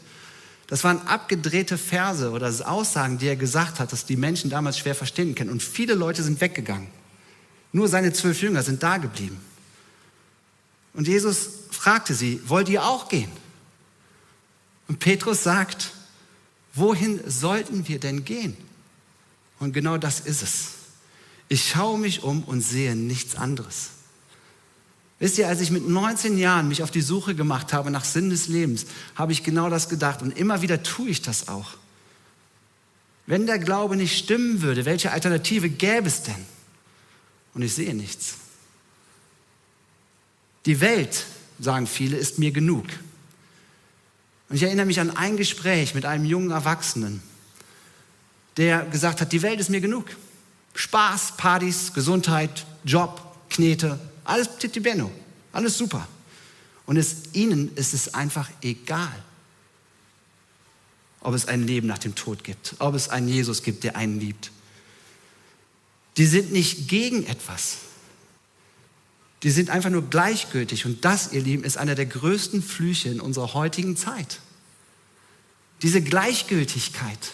Das 0.65 0.83
waren 0.83 0.99
abgedrehte 1.07 1.77
Verse 1.77 2.31
oder 2.31 2.51
Aussagen, 2.67 3.19
die 3.19 3.27
er 3.27 3.35
gesagt 3.35 3.79
hat, 3.79 3.91
dass 3.91 4.07
die 4.07 4.15
Menschen 4.15 4.49
damals 4.49 4.79
schwer 4.79 4.95
verstehen 4.95 5.35
können. 5.35 5.51
Und 5.51 5.61
viele 5.61 5.93
Leute 5.93 6.23
sind 6.23 6.41
weggegangen. 6.41 6.87
Nur 7.71 7.87
seine 7.87 8.11
zwölf 8.11 8.41
Jünger 8.41 8.63
sind 8.63 8.81
da 8.81 8.97
geblieben. 8.97 9.39
Und 10.95 11.07
Jesus 11.07 11.47
fragte 11.69 12.15
sie, 12.15 12.41
wollt 12.47 12.69
ihr 12.69 12.83
auch 12.83 13.07
gehen? 13.07 13.29
Und 14.87 14.97
Petrus 14.97 15.43
sagt, 15.43 15.91
wohin 16.73 17.19
sollten 17.27 17.87
wir 17.87 17.99
denn 17.99 18.25
gehen? 18.25 18.57
Und 19.59 19.73
genau 19.73 19.99
das 19.99 20.21
ist 20.21 20.41
es. 20.41 20.76
Ich 21.49 21.69
schaue 21.69 21.97
mich 21.97 22.23
um 22.23 22.43
und 22.43 22.61
sehe 22.61 22.95
nichts 22.95 23.35
anderes. 23.35 23.91
Wisst 25.19 25.37
ihr, 25.37 25.47
als 25.47 25.61
ich 25.61 25.71
mit 25.71 25.87
19 25.87 26.37
Jahren 26.37 26.67
mich 26.67 26.83
auf 26.83 26.91
die 26.91 27.01
Suche 27.01 27.33
gemacht 27.33 27.73
habe 27.73 27.89
nach 27.89 28.05
Sinn 28.05 28.29
des 28.29 28.47
Lebens, 28.47 28.85
habe 29.15 29.31
ich 29.31 29.43
genau 29.43 29.69
das 29.69 29.89
gedacht 29.89 30.21
und 30.21 30.37
immer 30.37 30.61
wieder 30.61 30.83
tue 30.83 31.09
ich 31.09 31.21
das 31.21 31.47
auch. 31.47 31.71
Wenn 33.25 33.47
der 33.47 33.59
Glaube 33.59 33.95
nicht 33.95 34.17
stimmen 34.17 34.61
würde, 34.61 34.85
welche 34.85 35.11
Alternative 35.11 35.69
gäbe 35.69 36.07
es 36.07 36.23
denn? 36.23 36.45
Und 37.53 37.61
ich 37.61 37.73
sehe 37.73 37.95
nichts. 37.95 38.35
Die 40.65 40.79
Welt, 40.81 41.25
sagen 41.59 41.87
viele, 41.87 42.17
ist 42.17 42.39
mir 42.39 42.51
genug. 42.51 42.85
Und 44.49 44.55
ich 44.55 44.63
erinnere 44.63 44.85
mich 44.85 44.99
an 44.99 45.09
ein 45.09 45.35
Gespräch 45.35 45.95
mit 45.95 46.05
einem 46.05 46.25
jungen 46.25 46.51
Erwachsenen, 46.51 47.21
der 48.57 48.85
gesagt 48.85 49.19
hat, 49.19 49.31
die 49.31 49.41
Welt 49.41 49.59
ist 49.59 49.69
mir 49.69 49.81
genug. 49.81 50.05
Spaß, 50.77 51.37
Partys, 51.37 51.91
Gesundheit, 51.91 52.65
Job, 52.83 53.35
Knete, 53.49 53.99
alles 54.23 54.57
Titi 54.59 54.79
Benno, 54.79 55.11
alles 55.51 55.75
super. 55.75 56.07
Und 56.85 56.97
es, 56.97 57.33
ihnen 57.33 57.75
ist 57.75 57.95
es 57.95 58.13
einfach 58.13 58.47
egal, 58.61 59.23
ob 61.21 61.33
es 61.33 61.47
ein 61.47 61.65
Leben 61.65 61.87
nach 61.87 61.97
dem 61.97 62.13
Tod 62.13 62.43
gibt, 62.43 62.75
ob 62.77 62.93
es 62.93 63.09
einen 63.09 63.27
Jesus 63.27 63.63
gibt, 63.63 63.83
der 63.83 63.95
einen 63.95 64.19
liebt. 64.19 64.51
Die 66.17 66.27
sind 66.27 66.51
nicht 66.51 66.87
gegen 66.87 67.25
etwas. 67.25 67.77
Die 69.41 69.49
sind 69.49 69.71
einfach 69.71 69.89
nur 69.89 70.07
gleichgültig. 70.09 70.85
Und 70.85 71.03
das, 71.03 71.33
ihr 71.33 71.41
Lieben, 71.41 71.63
ist 71.63 71.77
einer 71.77 71.95
der 71.95 72.05
größten 72.05 72.61
Flüche 72.61 73.09
in 73.09 73.19
unserer 73.19 73.55
heutigen 73.55 73.97
Zeit. 73.97 74.41
Diese 75.81 76.01
Gleichgültigkeit. 76.01 77.33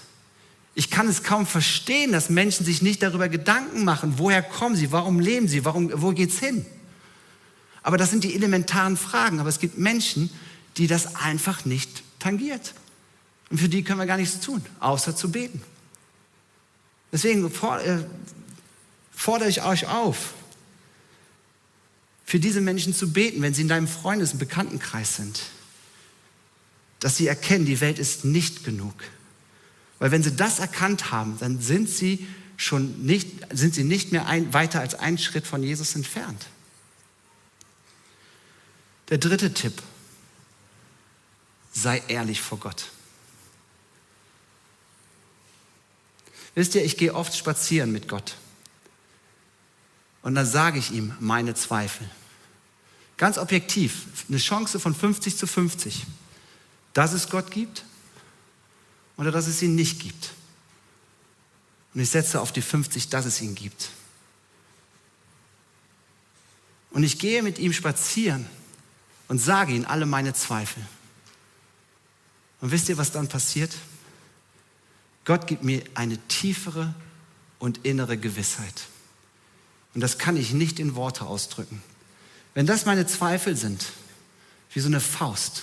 Ich 0.76 0.90
kann 0.90 1.08
es 1.08 1.24
kaum 1.24 1.46
verstehen, 1.46 2.12
dass 2.12 2.30
Menschen 2.30 2.66
sich 2.66 2.82
nicht 2.82 3.04
darüber 3.04 3.30
Gedanken 3.30 3.84
machen, 3.84 4.16
woher 4.18 4.42
kommen 4.42 4.76
sie, 4.76 4.92
warum 4.92 5.20
leben 5.20 5.48
sie, 5.48 5.66
warum, 5.66 5.92
wo 5.94 6.12
geht's 6.12 6.40
hin? 6.40 6.66
Aber 7.84 7.98
das 7.98 8.10
sind 8.10 8.24
die 8.24 8.34
elementaren 8.34 8.98
Fragen. 8.98 9.40
Aber 9.40 9.50
es 9.50 9.60
gibt 9.60 9.78
Menschen, 9.78 10.32
die 10.78 10.88
das 10.88 11.16
einfach 11.16 11.66
nicht 11.66 12.02
tangiert. 12.20 12.74
Und 13.50 13.60
für 13.60 13.70
die 13.70 13.84
können 13.84 14.00
wir 14.00 14.08
gar 14.08 14.18
nichts 14.18 14.40
tun, 14.40 14.66
außer 14.80 15.16
zu 15.16 15.30
beten. 15.30 15.62
Deswegen 17.12 17.46
äh, 17.46 18.00
fordere 19.12 19.50
ich 19.50 19.64
euch 19.64 19.88
auf, 19.88 20.34
für 22.26 22.40
diese 22.40 22.62
Menschen 22.62 22.96
zu 22.96 23.12
beten, 23.12 23.42
wenn 23.44 23.54
sie 23.54 23.62
in 23.62 23.68
deinem 23.68 23.88
Freundes- 23.88 24.32
und 24.32 24.40
Bekanntenkreis 24.40 25.18
sind. 25.18 25.42
Dass 27.00 27.18
sie 27.18 27.28
erkennen, 27.28 27.66
die 27.66 27.82
Welt 27.82 28.00
ist 28.00 28.26
nicht 28.26 28.64
genug. 28.64 28.96
Weil 30.04 30.12
wenn 30.12 30.22
sie 30.22 30.36
das 30.36 30.60
erkannt 30.60 31.12
haben, 31.12 31.40
dann 31.40 31.62
sind 31.62 31.88
sie 31.88 32.28
schon 32.58 33.06
nicht, 33.06 33.48
sind 33.54 33.74
sie 33.74 33.86
nicht 33.86 34.12
mehr 34.12 34.28
ein, 34.28 34.54
weiter 34.54 34.82
als 34.82 34.96
einen 34.96 35.18
Schritt 35.18 35.48
von 35.48 35.64
Jesus 35.64 35.96
entfernt. 35.96 36.46
Der 39.08 39.18
dritte 39.18 39.54
Tipp, 39.54 39.82
sei 41.72 42.04
ehrlich 42.10 42.42
vor 42.42 42.60
Gott. 42.60 42.90
Wisst 46.54 46.76
ihr, 46.76 46.84
ich 46.84 46.98
gehe 46.98 47.16
oft 47.16 47.34
spazieren 47.34 47.94
mit 47.94 48.10
Gott. 48.10 48.36
Und 50.22 50.36
dann 50.36 50.46
sage 50.46 50.80
ich 50.80 50.92
ihm 50.92 51.16
meine 51.22 51.56
Zweifel. 51.56 52.10
Ganz 53.16 53.38
objektiv, 53.38 54.06
eine 54.28 54.38
Chance 54.38 54.82
von 54.82 54.94
50 54.94 55.38
zu 55.38 55.48
50, 55.48 56.06
dass 56.92 57.14
es 57.14 57.30
Gott 57.30 57.52
gibt 57.52 57.86
oder 59.24 59.32
dass 59.32 59.48
es 59.48 59.62
ihn 59.62 59.74
nicht 59.74 60.02
gibt. 60.02 60.34
Und 61.94 62.02
ich 62.02 62.10
setze 62.10 62.42
auf 62.42 62.52
die 62.52 62.62
50, 62.62 63.08
dass 63.08 63.26
es 63.26 63.40
ihn 63.40 63.56
gibt. 63.56 63.90
Und 66.92 67.04
ich 67.04 67.20
gehe 67.20 67.42
mit 67.42 67.58
ihm 67.58 67.72
spazieren 67.72 68.46
und 69.30 69.40
sage 69.40 69.74
ihm 69.74 69.86
alle 69.86 70.06
meine 70.06 70.34
Zweifel. 70.34 70.86
Und 72.60 72.72
wisst 72.72 72.90
ihr, 72.90 72.98
was 72.98 73.14
dann 73.14 73.30
passiert? 73.30 73.74
Gott 75.24 75.48
gibt 75.48 75.64
mir 75.64 75.82
eine 75.94 76.18
tiefere 76.28 76.94
und 77.60 77.86
innere 77.86 78.18
Gewissheit. 78.18 78.88
Und 79.94 80.02
das 80.02 80.18
kann 80.18 80.36
ich 80.36 80.52
nicht 80.52 80.80
in 80.80 80.96
Worte 80.96 81.24
ausdrücken. 81.26 81.82
Wenn 82.56 82.66
das 82.66 82.86
meine 82.86 83.08
Zweifel 83.08 83.56
sind, 83.56 83.86
wie 84.74 84.82
so 84.82 84.88
eine 84.88 85.00
Faust, 85.00 85.62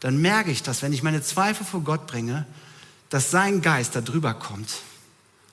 dann 0.00 0.20
merke 0.20 0.50
ich, 0.50 0.62
dass 0.62 0.82
wenn 0.82 0.92
ich 0.92 1.02
meine 1.02 1.22
Zweifel 1.22 1.64
vor 1.64 1.80
Gott 1.80 2.06
bringe, 2.06 2.46
dass 3.10 3.30
sein 3.30 3.62
Geist 3.62 3.94
da 3.94 4.00
drüber 4.00 4.34
kommt 4.34 4.82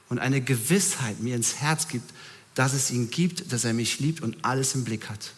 und 0.09 0.19
eine 0.19 0.41
Gewissheit 0.41 1.19
mir 1.19 1.35
ins 1.35 1.57
Herz 1.57 1.87
gibt, 1.87 2.13
dass 2.55 2.73
es 2.73 2.91
ihn 2.91 3.09
gibt, 3.09 3.51
dass 3.51 3.63
er 3.63 3.73
mich 3.73 3.99
liebt 3.99 4.21
und 4.21 4.43
alles 4.43 4.75
im 4.75 4.83
Blick 4.83 5.09
hat. 5.09 5.33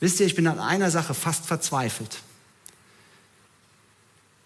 Wisst 0.00 0.20
ihr, 0.20 0.26
ich 0.26 0.34
bin 0.34 0.46
an 0.46 0.60
einer 0.60 0.90
Sache 0.90 1.14
fast 1.14 1.46
verzweifelt. 1.46 2.20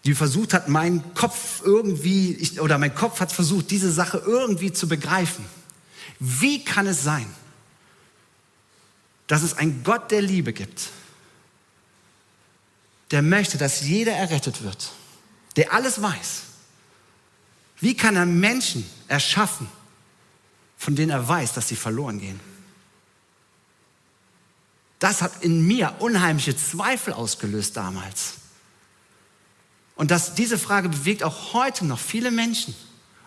Die 0.05 0.15
versucht 0.15 0.53
hat, 0.53 0.67
mein 0.67 1.13
Kopf 1.13 1.61
irgendwie, 1.63 2.33
ich, 2.33 2.59
oder 2.59 2.77
mein 2.77 2.93
Kopf 2.93 3.19
hat 3.19 3.31
versucht, 3.31 3.71
diese 3.71 3.91
Sache 3.91 4.21
irgendwie 4.25 4.73
zu 4.73 4.87
begreifen. 4.87 5.45
Wie 6.19 6.63
kann 6.63 6.87
es 6.87 7.03
sein, 7.03 7.25
dass 9.27 9.43
es 9.43 9.55
einen 9.55 9.83
Gott 9.83 10.11
der 10.11 10.21
Liebe 10.21 10.51
gibt, 10.51 10.89
der 13.11 13.21
möchte, 13.21 13.57
dass 13.57 13.81
jeder 13.81 14.13
errettet 14.13 14.63
wird, 14.63 14.91
der 15.55 15.73
alles 15.73 16.01
weiß. 16.01 16.43
Wie 17.79 17.95
kann 17.95 18.15
er 18.15 18.25
Menschen 18.25 18.89
erschaffen, 19.07 19.67
von 20.77 20.95
denen 20.95 21.11
er 21.11 21.27
weiß, 21.27 21.53
dass 21.53 21.67
sie 21.67 21.75
verloren 21.75 22.19
gehen? 22.19 22.39
Das 24.99 25.21
hat 25.21 25.43
in 25.43 25.67
mir 25.67 25.95
unheimliche 25.99 26.55
Zweifel 26.55 27.13
ausgelöst 27.13 27.75
damals. 27.75 28.35
Und 29.95 30.11
das, 30.11 30.33
diese 30.33 30.57
Frage 30.57 30.89
bewegt 30.89 31.23
auch 31.23 31.53
heute 31.53 31.85
noch 31.85 31.99
viele 31.99 32.31
Menschen. 32.31 32.73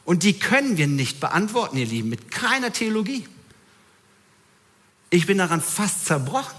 Und 0.04 0.22
die 0.22 0.38
können 0.38 0.78
wir 0.78 0.86
nicht 0.86 1.20
beantworten, 1.20 1.76
ihr 1.76 1.86
Lieben, 1.86 2.08
mit 2.08 2.30
keiner 2.30 2.72
Theologie. 2.72 3.28
Ich 5.10 5.26
bin 5.26 5.38
daran 5.38 5.60
fast 5.60 6.06
zerbrochen. 6.06 6.56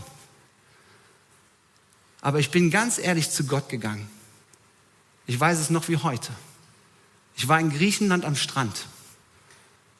Aber 2.22 2.40
ich 2.40 2.52
bin 2.52 2.72
ganz 2.72 2.98
ehrlich 2.98 3.32
zu 3.32 3.46
Gott 3.46 3.70
gegangen. 3.70 4.10
Ich 5.28 5.40
weiß 5.40 5.60
es 5.60 5.70
noch 5.70 5.88
wie 5.90 5.98
heute. 5.98 6.32
Ich 7.36 7.48
war 7.48 7.60
in 7.60 7.70
Griechenland 7.70 8.26
am 8.26 8.36
Strand 8.36 8.88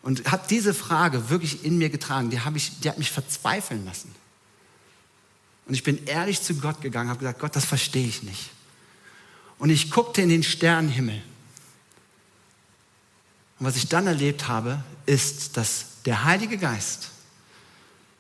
und 0.02 0.32
habe 0.32 0.48
diese 0.50 0.74
Frage 0.74 1.30
wirklich 1.30 1.64
in 1.64 1.78
mir 1.78 1.90
getragen. 1.90 2.30
Die, 2.30 2.40
ich, 2.56 2.80
die 2.80 2.90
hat 2.90 2.98
mich 2.98 3.12
verzweifeln 3.12 3.86
lassen. 3.86 4.16
Und 5.68 5.74
ich 5.74 5.84
bin 5.84 6.06
ehrlich 6.06 6.42
zu 6.42 6.56
Gott 6.56 6.82
gegangen, 6.82 7.10
habe 7.10 7.20
gesagt, 7.20 7.40
Gott, 7.40 7.56
das 7.56 7.66
verstehe 7.66 8.08
ich 8.08 8.24
nicht. 8.24 8.50
Und 9.60 9.70
ich 9.70 9.92
guckte 9.92 10.22
in 10.22 10.30
den 10.30 10.44
Sternenhimmel. 10.44 11.22
Und 13.60 13.66
was 13.66 13.76
ich 13.76 13.88
dann 13.88 14.08
erlebt 14.08 14.48
habe, 14.48 14.84
ist, 15.06 15.58
dass 15.58 16.02
der 16.06 16.24
Heilige 16.24 16.58
Geist 16.58 17.10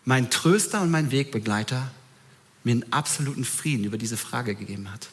mein 0.04 0.30
Tröster 0.30 0.82
und 0.82 0.91
mein 0.91 1.12
Wegbegleiter, 1.12 1.91
mir 2.63 2.72
einen 2.72 2.91
absoluten 2.91 3.46
Frieden 3.46 3.86
über 3.86 3.98
diese 3.98 4.17
Frage 4.17 4.56
gegeben 4.56 4.91
hat. 4.91 5.10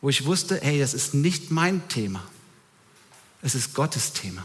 Wo 0.00 0.08
ich 0.08 0.24
wusste, 0.24 0.58
hey, 0.62 0.78
das 0.78 0.94
ist 0.94 1.14
nicht 1.14 1.50
mein 1.50 1.86
Thema, 1.88 2.22
es 3.42 3.54
ist 3.54 3.74
Gottes 3.74 4.12
Thema. 4.12 4.44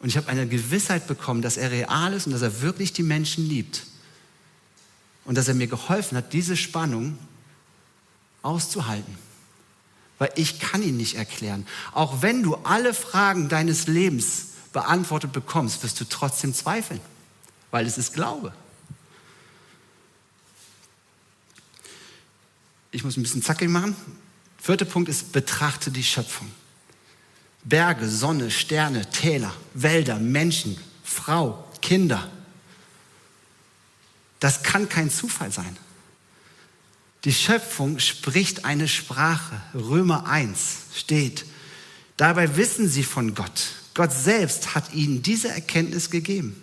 Und 0.00 0.08
ich 0.08 0.16
habe 0.16 0.28
eine 0.28 0.46
Gewissheit 0.46 1.06
bekommen, 1.06 1.40
dass 1.40 1.56
er 1.56 1.70
real 1.70 2.12
ist 2.12 2.26
und 2.26 2.32
dass 2.32 2.42
er 2.42 2.60
wirklich 2.60 2.92
die 2.92 3.02
Menschen 3.02 3.48
liebt. 3.48 3.84
Und 5.24 5.36
dass 5.38 5.48
er 5.48 5.54
mir 5.54 5.66
geholfen 5.66 6.18
hat, 6.18 6.34
diese 6.34 6.58
Spannung 6.58 7.16
auszuhalten. 8.42 9.16
Weil 10.18 10.30
ich 10.36 10.60
kann 10.60 10.82
ihn 10.82 10.98
nicht 10.98 11.16
erklären. 11.16 11.66
Auch 11.92 12.20
wenn 12.20 12.42
du 12.42 12.56
alle 12.56 12.92
Fragen 12.92 13.48
deines 13.48 13.86
Lebens 13.86 14.48
beantwortet 14.74 15.32
bekommst, 15.32 15.82
wirst 15.82 15.98
du 16.00 16.04
trotzdem 16.04 16.52
zweifeln, 16.52 17.00
weil 17.70 17.86
es 17.86 17.96
ist 17.96 18.12
Glaube. 18.12 18.52
Ich 22.94 23.02
muss 23.02 23.16
ein 23.16 23.24
bisschen 23.24 23.42
zackig 23.42 23.68
machen. 23.68 23.96
Vierter 24.62 24.84
Punkt 24.84 25.08
ist, 25.08 25.32
betrachte 25.32 25.90
die 25.90 26.04
Schöpfung. 26.04 26.48
Berge, 27.64 28.08
Sonne, 28.08 28.52
Sterne, 28.52 29.10
Täler, 29.10 29.52
Wälder, 29.74 30.20
Menschen, 30.20 30.78
Frau, 31.02 31.68
Kinder. 31.82 32.30
Das 34.38 34.62
kann 34.62 34.88
kein 34.88 35.10
Zufall 35.10 35.50
sein. 35.50 35.76
Die 37.24 37.32
Schöpfung 37.32 37.98
spricht 37.98 38.64
eine 38.64 38.86
Sprache. 38.86 39.60
Römer 39.74 40.26
1 40.28 40.76
steht, 40.94 41.46
dabei 42.16 42.56
wissen 42.56 42.88
sie 42.88 43.02
von 43.02 43.34
Gott. 43.34 43.72
Gott 43.94 44.12
selbst 44.12 44.76
hat 44.76 44.94
ihnen 44.94 45.20
diese 45.20 45.48
Erkenntnis 45.48 46.10
gegeben. 46.10 46.62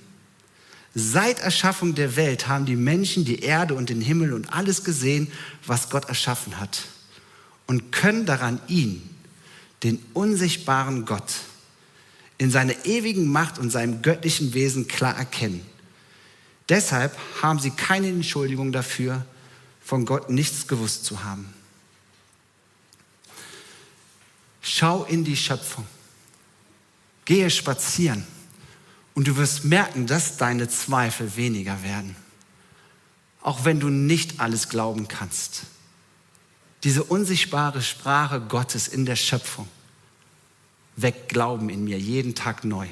Seit 0.93 1.39
Erschaffung 1.39 1.95
der 1.95 2.15
Welt 2.17 2.47
haben 2.47 2.65
die 2.65 2.75
Menschen 2.75 3.23
die 3.23 3.39
Erde 3.39 3.75
und 3.75 3.89
den 3.89 4.01
Himmel 4.01 4.34
und 4.34 4.51
alles 4.51 4.84
gesehen, 4.84 5.32
was 5.65 5.89
Gott 5.89 6.06
erschaffen 6.06 6.60
hat 6.60 6.84
und 7.65 7.91
können 7.91 8.25
daran 8.25 8.60
ihn, 8.67 9.01
den 9.84 10.04
unsichtbaren 10.13 11.06
Gott, 11.06 11.34
in 12.38 12.51
seiner 12.51 12.86
ewigen 12.86 13.32
Macht 13.32 13.58
und 13.58 13.69
seinem 13.69 14.01
göttlichen 14.01 14.54
Wesen 14.54 14.88
klar 14.88 15.15
erkennen. 15.15 15.62
Deshalb 16.67 17.17
haben 17.41 17.60
sie 17.60 17.71
keine 17.71 18.08
Entschuldigung 18.08 18.71
dafür, 18.71 19.25
von 19.82 20.06
Gott 20.06 20.30
nichts 20.30 20.67
gewusst 20.67 21.06
zu 21.06 21.23
haben. 21.23 21.54
Schau 24.62 25.06
in 25.06 25.23
die 25.23 25.38
Schöpfung. 25.38 25.86
Gehe 27.25 27.49
spazieren 27.49 28.25
und 29.13 29.28
du 29.28 29.36
wirst 29.38 29.65
merken, 29.65 30.08
dass 30.08 30.38
deine 30.38 30.69
Zweifel 30.69 31.36
weniger 31.36 31.84
werden. 31.84 32.15
Auch 33.41 33.65
wenn 33.65 33.80
du 33.80 33.89
nicht 33.89 34.39
alles 34.39 34.69
glauben 34.69 35.08
kannst. 35.08 35.63
Diese 36.84 37.04
unsichtbare 37.04 37.82
Sprache 37.82 38.41
Gottes 38.41 38.88
in 38.88 39.06
der 39.06 39.15
Schöpfung 39.15 39.67
weckt 40.95 41.30
Glauben 41.30 41.69
in 41.69 41.84
mir 41.84 42.00
jeden 42.00 42.36
Tag 42.36 42.63
neu. 42.63 42.88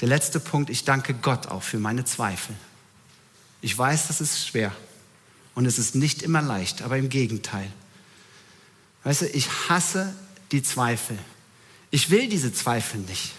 Der 0.00 0.08
letzte 0.08 0.40
Punkt, 0.40 0.70
ich 0.70 0.84
danke 0.84 1.14
Gott 1.14 1.48
auch 1.48 1.62
für 1.62 1.78
meine 1.78 2.04
Zweifel. 2.04 2.54
Ich 3.60 3.76
weiß, 3.76 4.08
das 4.08 4.20
ist 4.20 4.46
schwer. 4.46 4.72
Und 5.54 5.66
es 5.66 5.78
ist 5.78 5.94
nicht 5.96 6.22
immer 6.22 6.40
leicht, 6.40 6.82
aber 6.82 6.98
im 6.98 7.08
Gegenteil. 7.08 7.70
Weißt 9.02 9.22
du, 9.22 9.26
ich 9.26 9.48
hasse 9.68 10.14
die 10.52 10.62
Zweifel. 10.62 11.18
Ich 11.90 12.10
will 12.10 12.28
diese 12.28 12.52
Zweifel 12.52 13.00
nicht. 13.00 13.32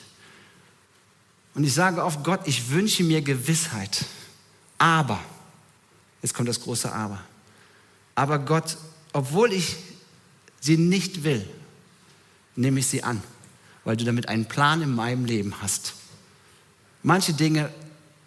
Und 1.55 1.63
ich 1.63 1.73
sage 1.73 2.03
oft, 2.03 2.23
Gott, 2.23 2.41
ich 2.45 2.69
wünsche 2.69 3.03
mir 3.03 3.21
Gewissheit. 3.21 4.05
Aber, 4.77 5.19
jetzt 6.21 6.33
kommt 6.33 6.47
das 6.47 6.61
große 6.61 6.91
Aber. 6.91 7.19
Aber 8.15 8.39
Gott, 8.39 8.77
obwohl 9.13 9.53
ich 9.53 9.75
sie 10.59 10.77
nicht 10.77 11.23
will, 11.23 11.47
nehme 12.55 12.79
ich 12.79 12.87
sie 12.87 13.03
an, 13.03 13.21
weil 13.83 13.97
du 13.97 14.05
damit 14.05 14.29
einen 14.29 14.45
Plan 14.45 14.81
in 14.81 14.93
meinem 14.93 15.25
Leben 15.25 15.61
hast. 15.61 15.93
Manche 17.03 17.33
Dinge 17.33 17.71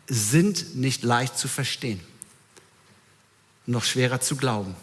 sind 0.09 0.77
nicht 0.77 1.03
leicht 1.03 1.39
zu 1.39 1.49
verstehen 1.49 2.01
noch 3.67 3.85
schwerer 3.85 4.21
zu 4.21 4.37
glauben. 4.37 4.75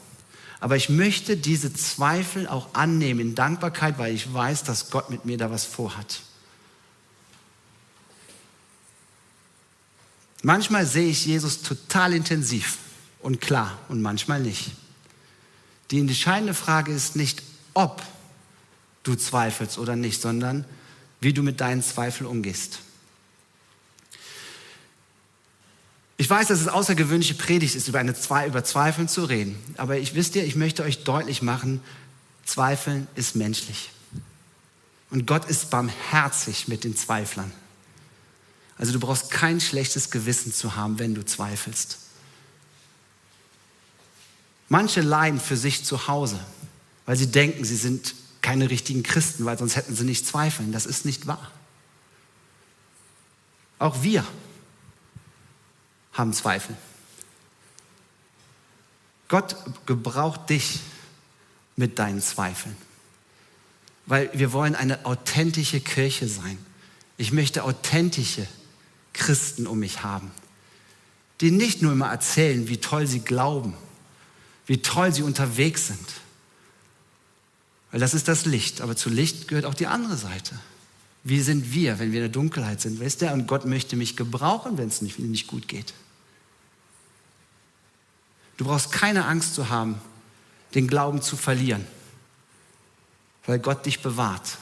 Aber 0.60 0.76
ich 0.76 0.90
möchte 0.90 1.38
diese 1.38 1.74
Zweifel 1.74 2.48
auch 2.48 2.74
annehmen 2.74 3.20
in 3.20 3.36
Dankbarkeit, 3.36 3.98
weil 3.98 4.14
ich 4.14 4.34
weiß, 4.34 4.64
dass 4.64 4.90
Gott 4.90 5.10
mit 5.10 5.26
mir 5.26 5.38
da 5.38 5.52
was 5.52 5.64
vorhat. 5.64 6.22
Manchmal 10.42 10.86
sehe 10.86 11.10
ich 11.10 11.26
Jesus 11.26 11.62
total 11.62 12.14
intensiv 12.14 12.78
und 13.22 13.42
klar 13.42 13.78
und 13.90 14.02
manchmal 14.02 14.40
nicht. 14.40 14.72
Die 15.92 16.00
entscheidende 16.00 16.54
Frage 16.54 16.94
ist 16.94 17.16
nicht, 17.16 17.44
ob 17.74 18.02
du 19.04 19.16
zweifelst 19.16 19.78
oder 19.78 19.96
nicht, 19.96 20.22
sondern 20.22 20.66
wie 21.20 21.34
du 21.34 21.44
mit 21.44 21.60
deinen 21.60 21.84
Zweifeln 21.84 22.28
umgehst. 22.28 22.80
Ich 26.16 26.30
weiß, 26.30 26.48
dass 26.48 26.60
es 26.60 26.68
außergewöhnliche 26.68 27.34
Predigt 27.34 27.76
ist, 27.76 27.88
über, 27.88 28.00
eine, 28.00 28.14
über 28.46 28.64
Zweifeln 28.64 29.08
zu 29.08 29.24
reden. 29.24 29.58
Aber 29.78 29.98
ich 29.98 30.16
wisst 30.16 30.36
ihr, 30.36 30.44
ich 30.44 30.56
möchte 30.56 30.84
euch 30.84 31.04
deutlich 31.04 31.42
machen, 31.42 31.82
Zweifeln 32.46 33.08
ist 33.16 33.36
menschlich. 33.36 33.92
Und 35.12 35.26
Gott 35.28 35.46
ist 35.46 35.70
barmherzig 35.70 36.68
mit 36.68 36.84
den 36.84 36.96
Zweiflern. 36.96 37.52
Also 38.80 38.94
du 38.94 39.00
brauchst 39.00 39.30
kein 39.30 39.60
schlechtes 39.60 40.10
Gewissen 40.10 40.54
zu 40.54 40.76
haben, 40.76 41.00
wenn 41.00 41.14
du 41.14 41.24
zweifelst. 41.24 42.00
Manche 44.70 45.02
leiden 45.02 45.40
für 45.40 45.58
sich 45.58 45.84
zu 45.84 46.08
Hause, 46.08 46.40
weil 47.06 47.18
sie 47.18 47.30
denken, 47.30 47.66
sie 47.66 47.76
sind 47.76 48.16
keine 48.42 48.70
richtigen 48.70 49.04
Christen, 49.04 49.44
weil 49.44 49.58
sonst 49.58 49.76
hätten 49.76 49.96
sie 49.96 50.06
nicht 50.06 50.26
zweifeln. 50.26 50.72
Das 50.72 50.86
ist 50.86 51.06
nicht 51.06 51.28
wahr. 51.28 51.52
Auch 53.80 54.02
wir 54.02 54.26
haben 56.14 56.32
Zweifel. 56.32 56.76
Gott 59.28 59.58
gebraucht 59.86 60.50
dich 60.50 60.80
mit 61.76 62.00
deinen 62.00 62.22
Zweifeln, 62.22 62.78
weil 64.06 64.30
wir 64.34 64.54
wollen 64.54 64.76
eine 64.76 65.06
authentische 65.06 65.82
Kirche 65.82 66.30
sein. 66.30 66.58
Ich 67.18 67.32
möchte 67.32 67.64
authentische 67.64 68.48
Christen 69.20 69.68
um 69.68 69.80
mich 69.80 70.02
haben, 70.02 70.32
die 71.42 71.52
nicht 71.52 71.84
nur 71.84 71.92
immer 71.92 72.10
erzählen, 72.10 72.68
wie 72.68 72.78
toll 72.78 73.06
sie 73.06 73.20
glauben, 73.20 73.76
wie 74.66 74.82
toll 74.82 75.14
sie 75.14 75.22
unterwegs 75.22 75.88
sind. 75.88 76.08
Weil 77.92 78.00
das 78.00 78.14
ist 78.14 78.28
das 78.28 78.46
Licht, 78.46 78.82
aber 78.82 78.96
zu 78.96 79.10
Licht 79.10 79.48
gehört 79.48 79.66
auch 79.66 79.74
die 79.74 79.88
andere 79.88 80.18
Seite. 80.18 80.60
Wie 81.24 81.42
sind 81.42 81.74
wir, 81.74 82.00
wenn 82.00 82.12
wir 82.12 82.20
in 82.20 82.26
der 82.26 82.32
Dunkelheit 82.32 82.82
sind? 82.82 83.00
Weißt 83.00 83.22
du, 83.22 83.32
und 83.32 83.48
Gott 83.48 83.66
möchte 83.66 83.96
mich 83.96 84.16
gebrauchen, 84.16 84.78
wenn 84.78 84.88
es 84.88 85.02
nicht, 85.02 85.20
nicht 85.20 85.48
gut 85.48 85.68
geht. 85.68 85.94
Du 88.58 88.66
brauchst 88.66 88.92
keine 88.92 89.26
Angst 89.26 89.56
zu 89.56 89.70
haben, 89.70 90.00
den 90.76 90.88
Glauben 90.88 91.22
zu 91.22 91.36
verlieren, 91.36 91.86
weil 93.46 93.60
Gott 93.60 93.86
dich 93.86 94.02
bewahrt. 94.02 94.58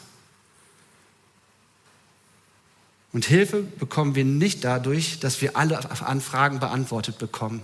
Und 3.13 3.25
Hilfe 3.25 3.63
bekommen 3.63 4.15
wir 4.15 4.25
nicht 4.25 4.63
dadurch, 4.63 5.19
dass 5.19 5.41
wir 5.41 5.55
alle 5.55 5.79
Anfragen 6.01 6.59
beantwortet 6.59 7.17
bekommen, 7.17 7.61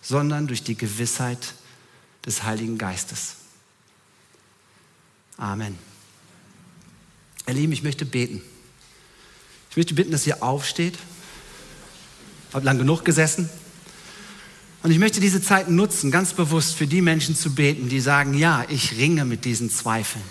sondern 0.00 0.46
durch 0.46 0.62
die 0.62 0.76
Gewissheit 0.76 1.54
des 2.24 2.42
Heiligen 2.42 2.78
Geistes. 2.78 3.36
Amen. 5.36 5.78
Ihr 7.46 7.54
Lieben, 7.54 7.72
ich 7.72 7.82
möchte 7.82 8.04
beten. 8.04 8.42
Ich 9.70 9.76
möchte 9.76 9.94
bitten, 9.94 10.10
dass 10.10 10.26
ihr 10.26 10.42
aufsteht. 10.42 10.98
Habt 12.52 12.64
lang 12.64 12.78
genug 12.78 13.04
gesessen. 13.04 13.48
Und 14.82 14.90
ich 14.90 14.98
möchte 14.98 15.20
diese 15.20 15.42
Zeit 15.42 15.68
nutzen, 15.68 16.10
ganz 16.10 16.32
bewusst 16.32 16.74
für 16.74 16.86
die 16.86 17.02
Menschen 17.02 17.34
zu 17.34 17.54
beten, 17.54 17.88
die 17.88 18.00
sagen, 18.00 18.34
ja, 18.34 18.64
ich 18.68 18.96
ringe 18.96 19.24
mit 19.24 19.44
diesen 19.44 19.70
Zweifeln. 19.70 20.24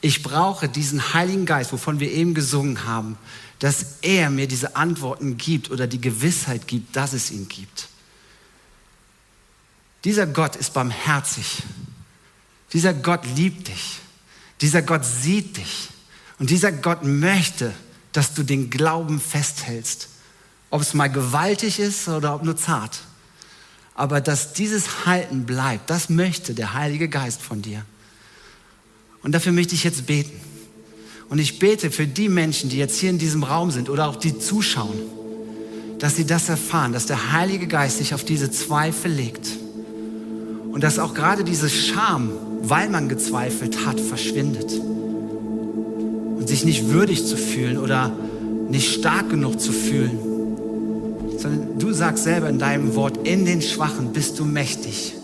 Ich 0.00 0.22
brauche 0.22 0.68
diesen 0.68 1.14
Heiligen 1.14 1.46
Geist, 1.46 1.72
wovon 1.72 2.00
wir 2.00 2.10
eben 2.10 2.34
gesungen 2.34 2.84
haben, 2.84 3.16
dass 3.58 3.96
er 4.02 4.30
mir 4.30 4.46
diese 4.46 4.76
Antworten 4.76 5.36
gibt 5.36 5.70
oder 5.70 5.86
die 5.86 6.00
Gewissheit 6.00 6.66
gibt, 6.66 6.94
dass 6.94 7.12
es 7.12 7.30
ihn 7.30 7.48
gibt. 7.48 7.88
Dieser 10.04 10.26
Gott 10.26 10.56
ist 10.56 10.74
barmherzig. 10.74 11.62
Dieser 12.72 12.94
Gott 12.94 13.24
liebt 13.36 13.68
dich. 13.68 13.98
Dieser 14.60 14.82
Gott 14.82 15.04
sieht 15.04 15.56
dich. 15.56 15.88
Und 16.38 16.50
dieser 16.50 16.70
Gott 16.70 17.02
möchte, 17.02 17.72
dass 18.12 18.34
du 18.34 18.42
den 18.42 18.70
Glauben 18.70 19.20
festhältst. 19.20 20.08
Ob 20.70 20.82
es 20.82 20.94
mal 20.94 21.08
gewaltig 21.08 21.78
ist 21.78 22.08
oder 22.08 22.34
ob 22.34 22.44
nur 22.44 22.56
zart 22.56 23.00
aber 23.96 24.20
dass 24.20 24.52
dieses 24.52 25.06
Halten 25.06 25.46
bleibt, 25.46 25.88
das 25.88 26.10
möchte 26.10 26.54
der 26.54 26.74
Heilige 26.74 27.08
Geist 27.08 27.40
von 27.40 27.62
dir. 27.62 27.84
Und 29.22 29.32
dafür 29.32 29.52
möchte 29.52 29.74
ich 29.74 29.84
jetzt 29.84 30.06
beten. 30.06 30.38
Und 31.28 31.38
ich 31.38 31.58
bete 31.58 31.90
für 31.90 32.06
die 32.06 32.28
Menschen, 32.28 32.70
die 32.70 32.78
jetzt 32.78 32.98
hier 32.98 33.10
in 33.10 33.18
diesem 33.18 33.42
Raum 33.42 33.70
sind 33.70 33.90
oder 33.90 34.08
auch 34.08 34.16
die 34.16 34.38
zuschauen, 34.38 34.94
dass 35.98 36.16
sie 36.16 36.26
das 36.26 36.48
erfahren, 36.48 36.92
dass 36.92 37.06
der 37.06 37.32
Heilige 37.32 37.66
Geist 37.66 37.98
sich 37.98 38.14
auf 38.14 38.24
diese 38.24 38.50
Zweifel 38.50 39.10
legt. 39.10 39.48
Und 40.70 40.82
dass 40.82 40.98
auch 40.98 41.14
gerade 41.14 41.42
diese 41.42 41.70
Scham, 41.70 42.30
weil 42.62 42.88
man 42.88 43.08
gezweifelt 43.08 43.86
hat, 43.86 43.98
verschwindet. 43.98 44.72
Und 44.72 46.46
sich 46.46 46.64
nicht 46.64 46.90
würdig 46.90 47.26
zu 47.26 47.36
fühlen 47.36 47.78
oder 47.78 48.12
nicht 48.68 48.92
stark 48.92 49.30
genug 49.30 49.60
zu 49.60 49.72
fühlen 49.72 50.18
sondern 51.38 51.78
du 51.78 51.92
sagst 51.92 52.24
selber 52.24 52.48
in 52.48 52.58
deinem 52.58 52.94
Wort, 52.94 53.26
in 53.26 53.44
den 53.44 53.62
Schwachen 53.62 54.12
bist 54.12 54.38
du 54.38 54.44
mächtig. 54.44 55.14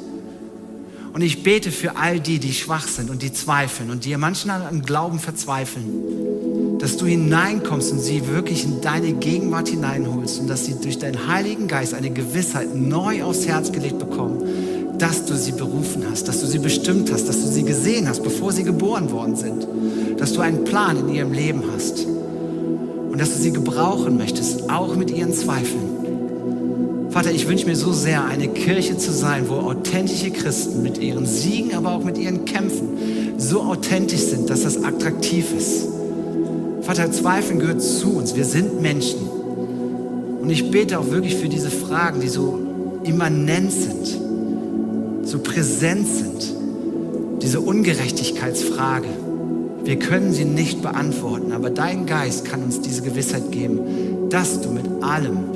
Und 1.12 1.20
ich 1.20 1.42
bete 1.42 1.70
für 1.70 1.96
all 1.96 2.20
die, 2.20 2.38
die 2.38 2.54
schwach 2.54 2.88
sind 2.88 3.10
und 3.10 3.22
die 3.22 3.32
zweifeln 3.32 3.90
und 3.90 4.04
die 4.06 4.16
manchmal 4.16 4.62
am 4.62 4.82
Glauben 4.82 5.18
verzweifeln, 5.18 6.78
dass 6.78 6.96
du 6.96 7.04
hineinkommst 7.04 7.92
und 7.92 8.00
sie 8.00 8.26
wirklich 8.28 8.64
in 8.64 8.80
deine 8.80 9.12
Gegenwart 9.12 9.68
hineinholst 9.68 10.40
und 10.40 10.48
dass 10.48 10.64
sie 10.64 10.74
durch 10.80 10.98
deinen 10.98 11.28
Heiligen 11.28 11.68
Geist 11.68 11.92
eine 11.92 12.10
Gewissheit 12.10 12.74
neu 12.74 13.24
aufs 13.24 13.46
Herz 13.46 13.72
gelegt 13.72 13.98
bekommen, 13.98 14.98
dass 14.98 15.26
du 15.26 15.36
sie 15.36 15.52
berufen 15.52 16.04
hast, 16.10 16.28
dass 16.28 16.40
du 16.40 16.46
sie 16.46 16.58
bestimmt 16.58 17.12
hast, 17.12 17.28
dass 17.28 17.42
du 17.42 17.46
sie 17.46 17.64
gesehen 17.64 18.08
hast, 18.08 18.22
bevor 18.22 18.52
sie 18.52 18.64
geboren 18.64 19.10
worden 19.10 19.36
sind, 19.36 19.66
dass 20.18 20.32
du 20.32 20.40
einen 20.40 20.64
Plan 20.64 20.96
in 20.96 21.14
ihrem 21.14 21.32
Leben 21.32 21.62
hast 21.74 22.06
und 22.06 23.20
dass 23.20 23.34
du 23.34 23.38
sie 23.38 23.52
gebrauchen 23.52 24.16
möchtest, 24.16 24.70
auch 24.70 24.96
mit 24.96 25.10
ihren 25.10 25.34
Zweifeln. 25.34 25.91
Vater, 27.12 27.30
ich 27.30 27.46
wünsche 27.46 27.66
mir 27.66 27.76
so 27.76 27.92
sehr, 27.92 28.24
eine 28.24 28.48
Kirche 28.48 28.96
zu 28.96 29.12
sein, 29.12 29.46
wo 29.50 29.56
authentische 29.56 30.30
Christen 30.30 30.82
mit 30.82 30.96
ihren 30.96 31.26
Siegen, 31.26 31.74
aber 31.74 31.92
auch 31.92 32.02
mit 32.02 32.16
ihren 32.16 32.46
Kämpfen 32.46 32.88
so 33.36 33.60
authentisch 33.60 34.20
sind, 34.20 34.48
dass 34.48 34.62
das 34.62 34.82
attraktiv 34.82 35.52
ist. 35.54 35.88
Vater, 36.80 37.12
Zweifeln 37.12 37.58
gehört 37.58 37.82
zu 37.82 38.16
uns. 38.16 38.34
Wir 38.34 38.46
sind 38.46 38.80
Menschen. 38.80 39.28
Und 40.40 40.48
ich 40.48 40.70
bete 40.70 40.98
auch 40.98 41.10
wirklich 41.10 41.36
für 41.36 41.50
diese 41.50 41.70
Fragen, 41.70 42.20
die 42.20 42.28
so 42.28 42.58
immanent 43.04 43.72
sind, 43.72 44.18
so 45.24 45.38
präsent 45.38 46.06
sind. 46.06 46.54
Diese 47.42 47.60
Ungerechtigkeitsfrage. 47.60 49.08
Wir 49.84 49.98
können 49.98 50.32
sie 50.32 50.46
nicht 50.46 50.80
beantworten, 50.80 51.52
aber 51.52 51.68
dein 51.68 52.06
Geist 52.06 52.46
kann 52.46 52.62
uns 52.62 52.80
diese 52.80 53.02
Gewissheit 53.02 53.52
geben, 53.52 54.30
dass 54.30 54.62
du 54.62 54.70
mit 54.70 54.86
allem 55.02 55.51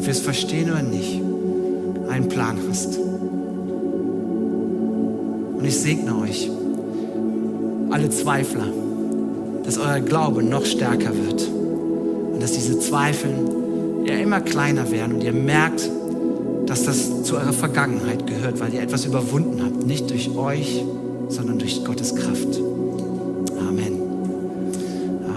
ob 0.00 0.06
wir 0.06 0.12
es 0.12 0.20
verstehen 0.20 0.70
oder 0.70 0.80
nicht, 0.80 1.20
einen 2.08 2.28
Plan 2.30 2.56
hast. 2.70 2.98
Und 5.58 5.62
ich 5.62 5.78
segne 5.78 6.16
euch, 6.16 6.50
alle 7.90 8.08
Zweifler, 8.08 8.64
dass 9.62 9.76
euer 9.76 10.00
Glaube 10.00 10.42
noch 10.42 10.64
stärker 10.64 11.10
wird 11.14 11.46
und 12.32 12.42
dass 12.42 12.52
diese 12.52 12.78
Zweifel 12.78 13.30
ja 14.06 14.14
immer 14.14 14.40
kleiner 14.40 14.90
werden 14.90 15.16
und 15.16 15.22
ihr 15.22 15.34
merkt, 15.34 15.90
dass 16.64 16.84
das 16.84 17.22
zu 17.22 17.36
eurer 17.36 17.52
Vergangenheit 17.52 18.26
gehört, 18.26 18.58
weil 18.58 18.72
ihr 18.72 18.80
etwas 18.80 19.04
überwunden 19.04 19.62
habt, 19.62 19.86
nicht 19.86 20.08
durch 20.08 20.34
euch, 20.34 20.82
sondern 21.28 21.58
durch 21.58 21.84
Gottes 21.84 22.14
Kraft. 22.14 22.58
Amen. 23.68 24.00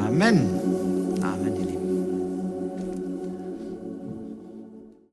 Amen. 0.08 0.53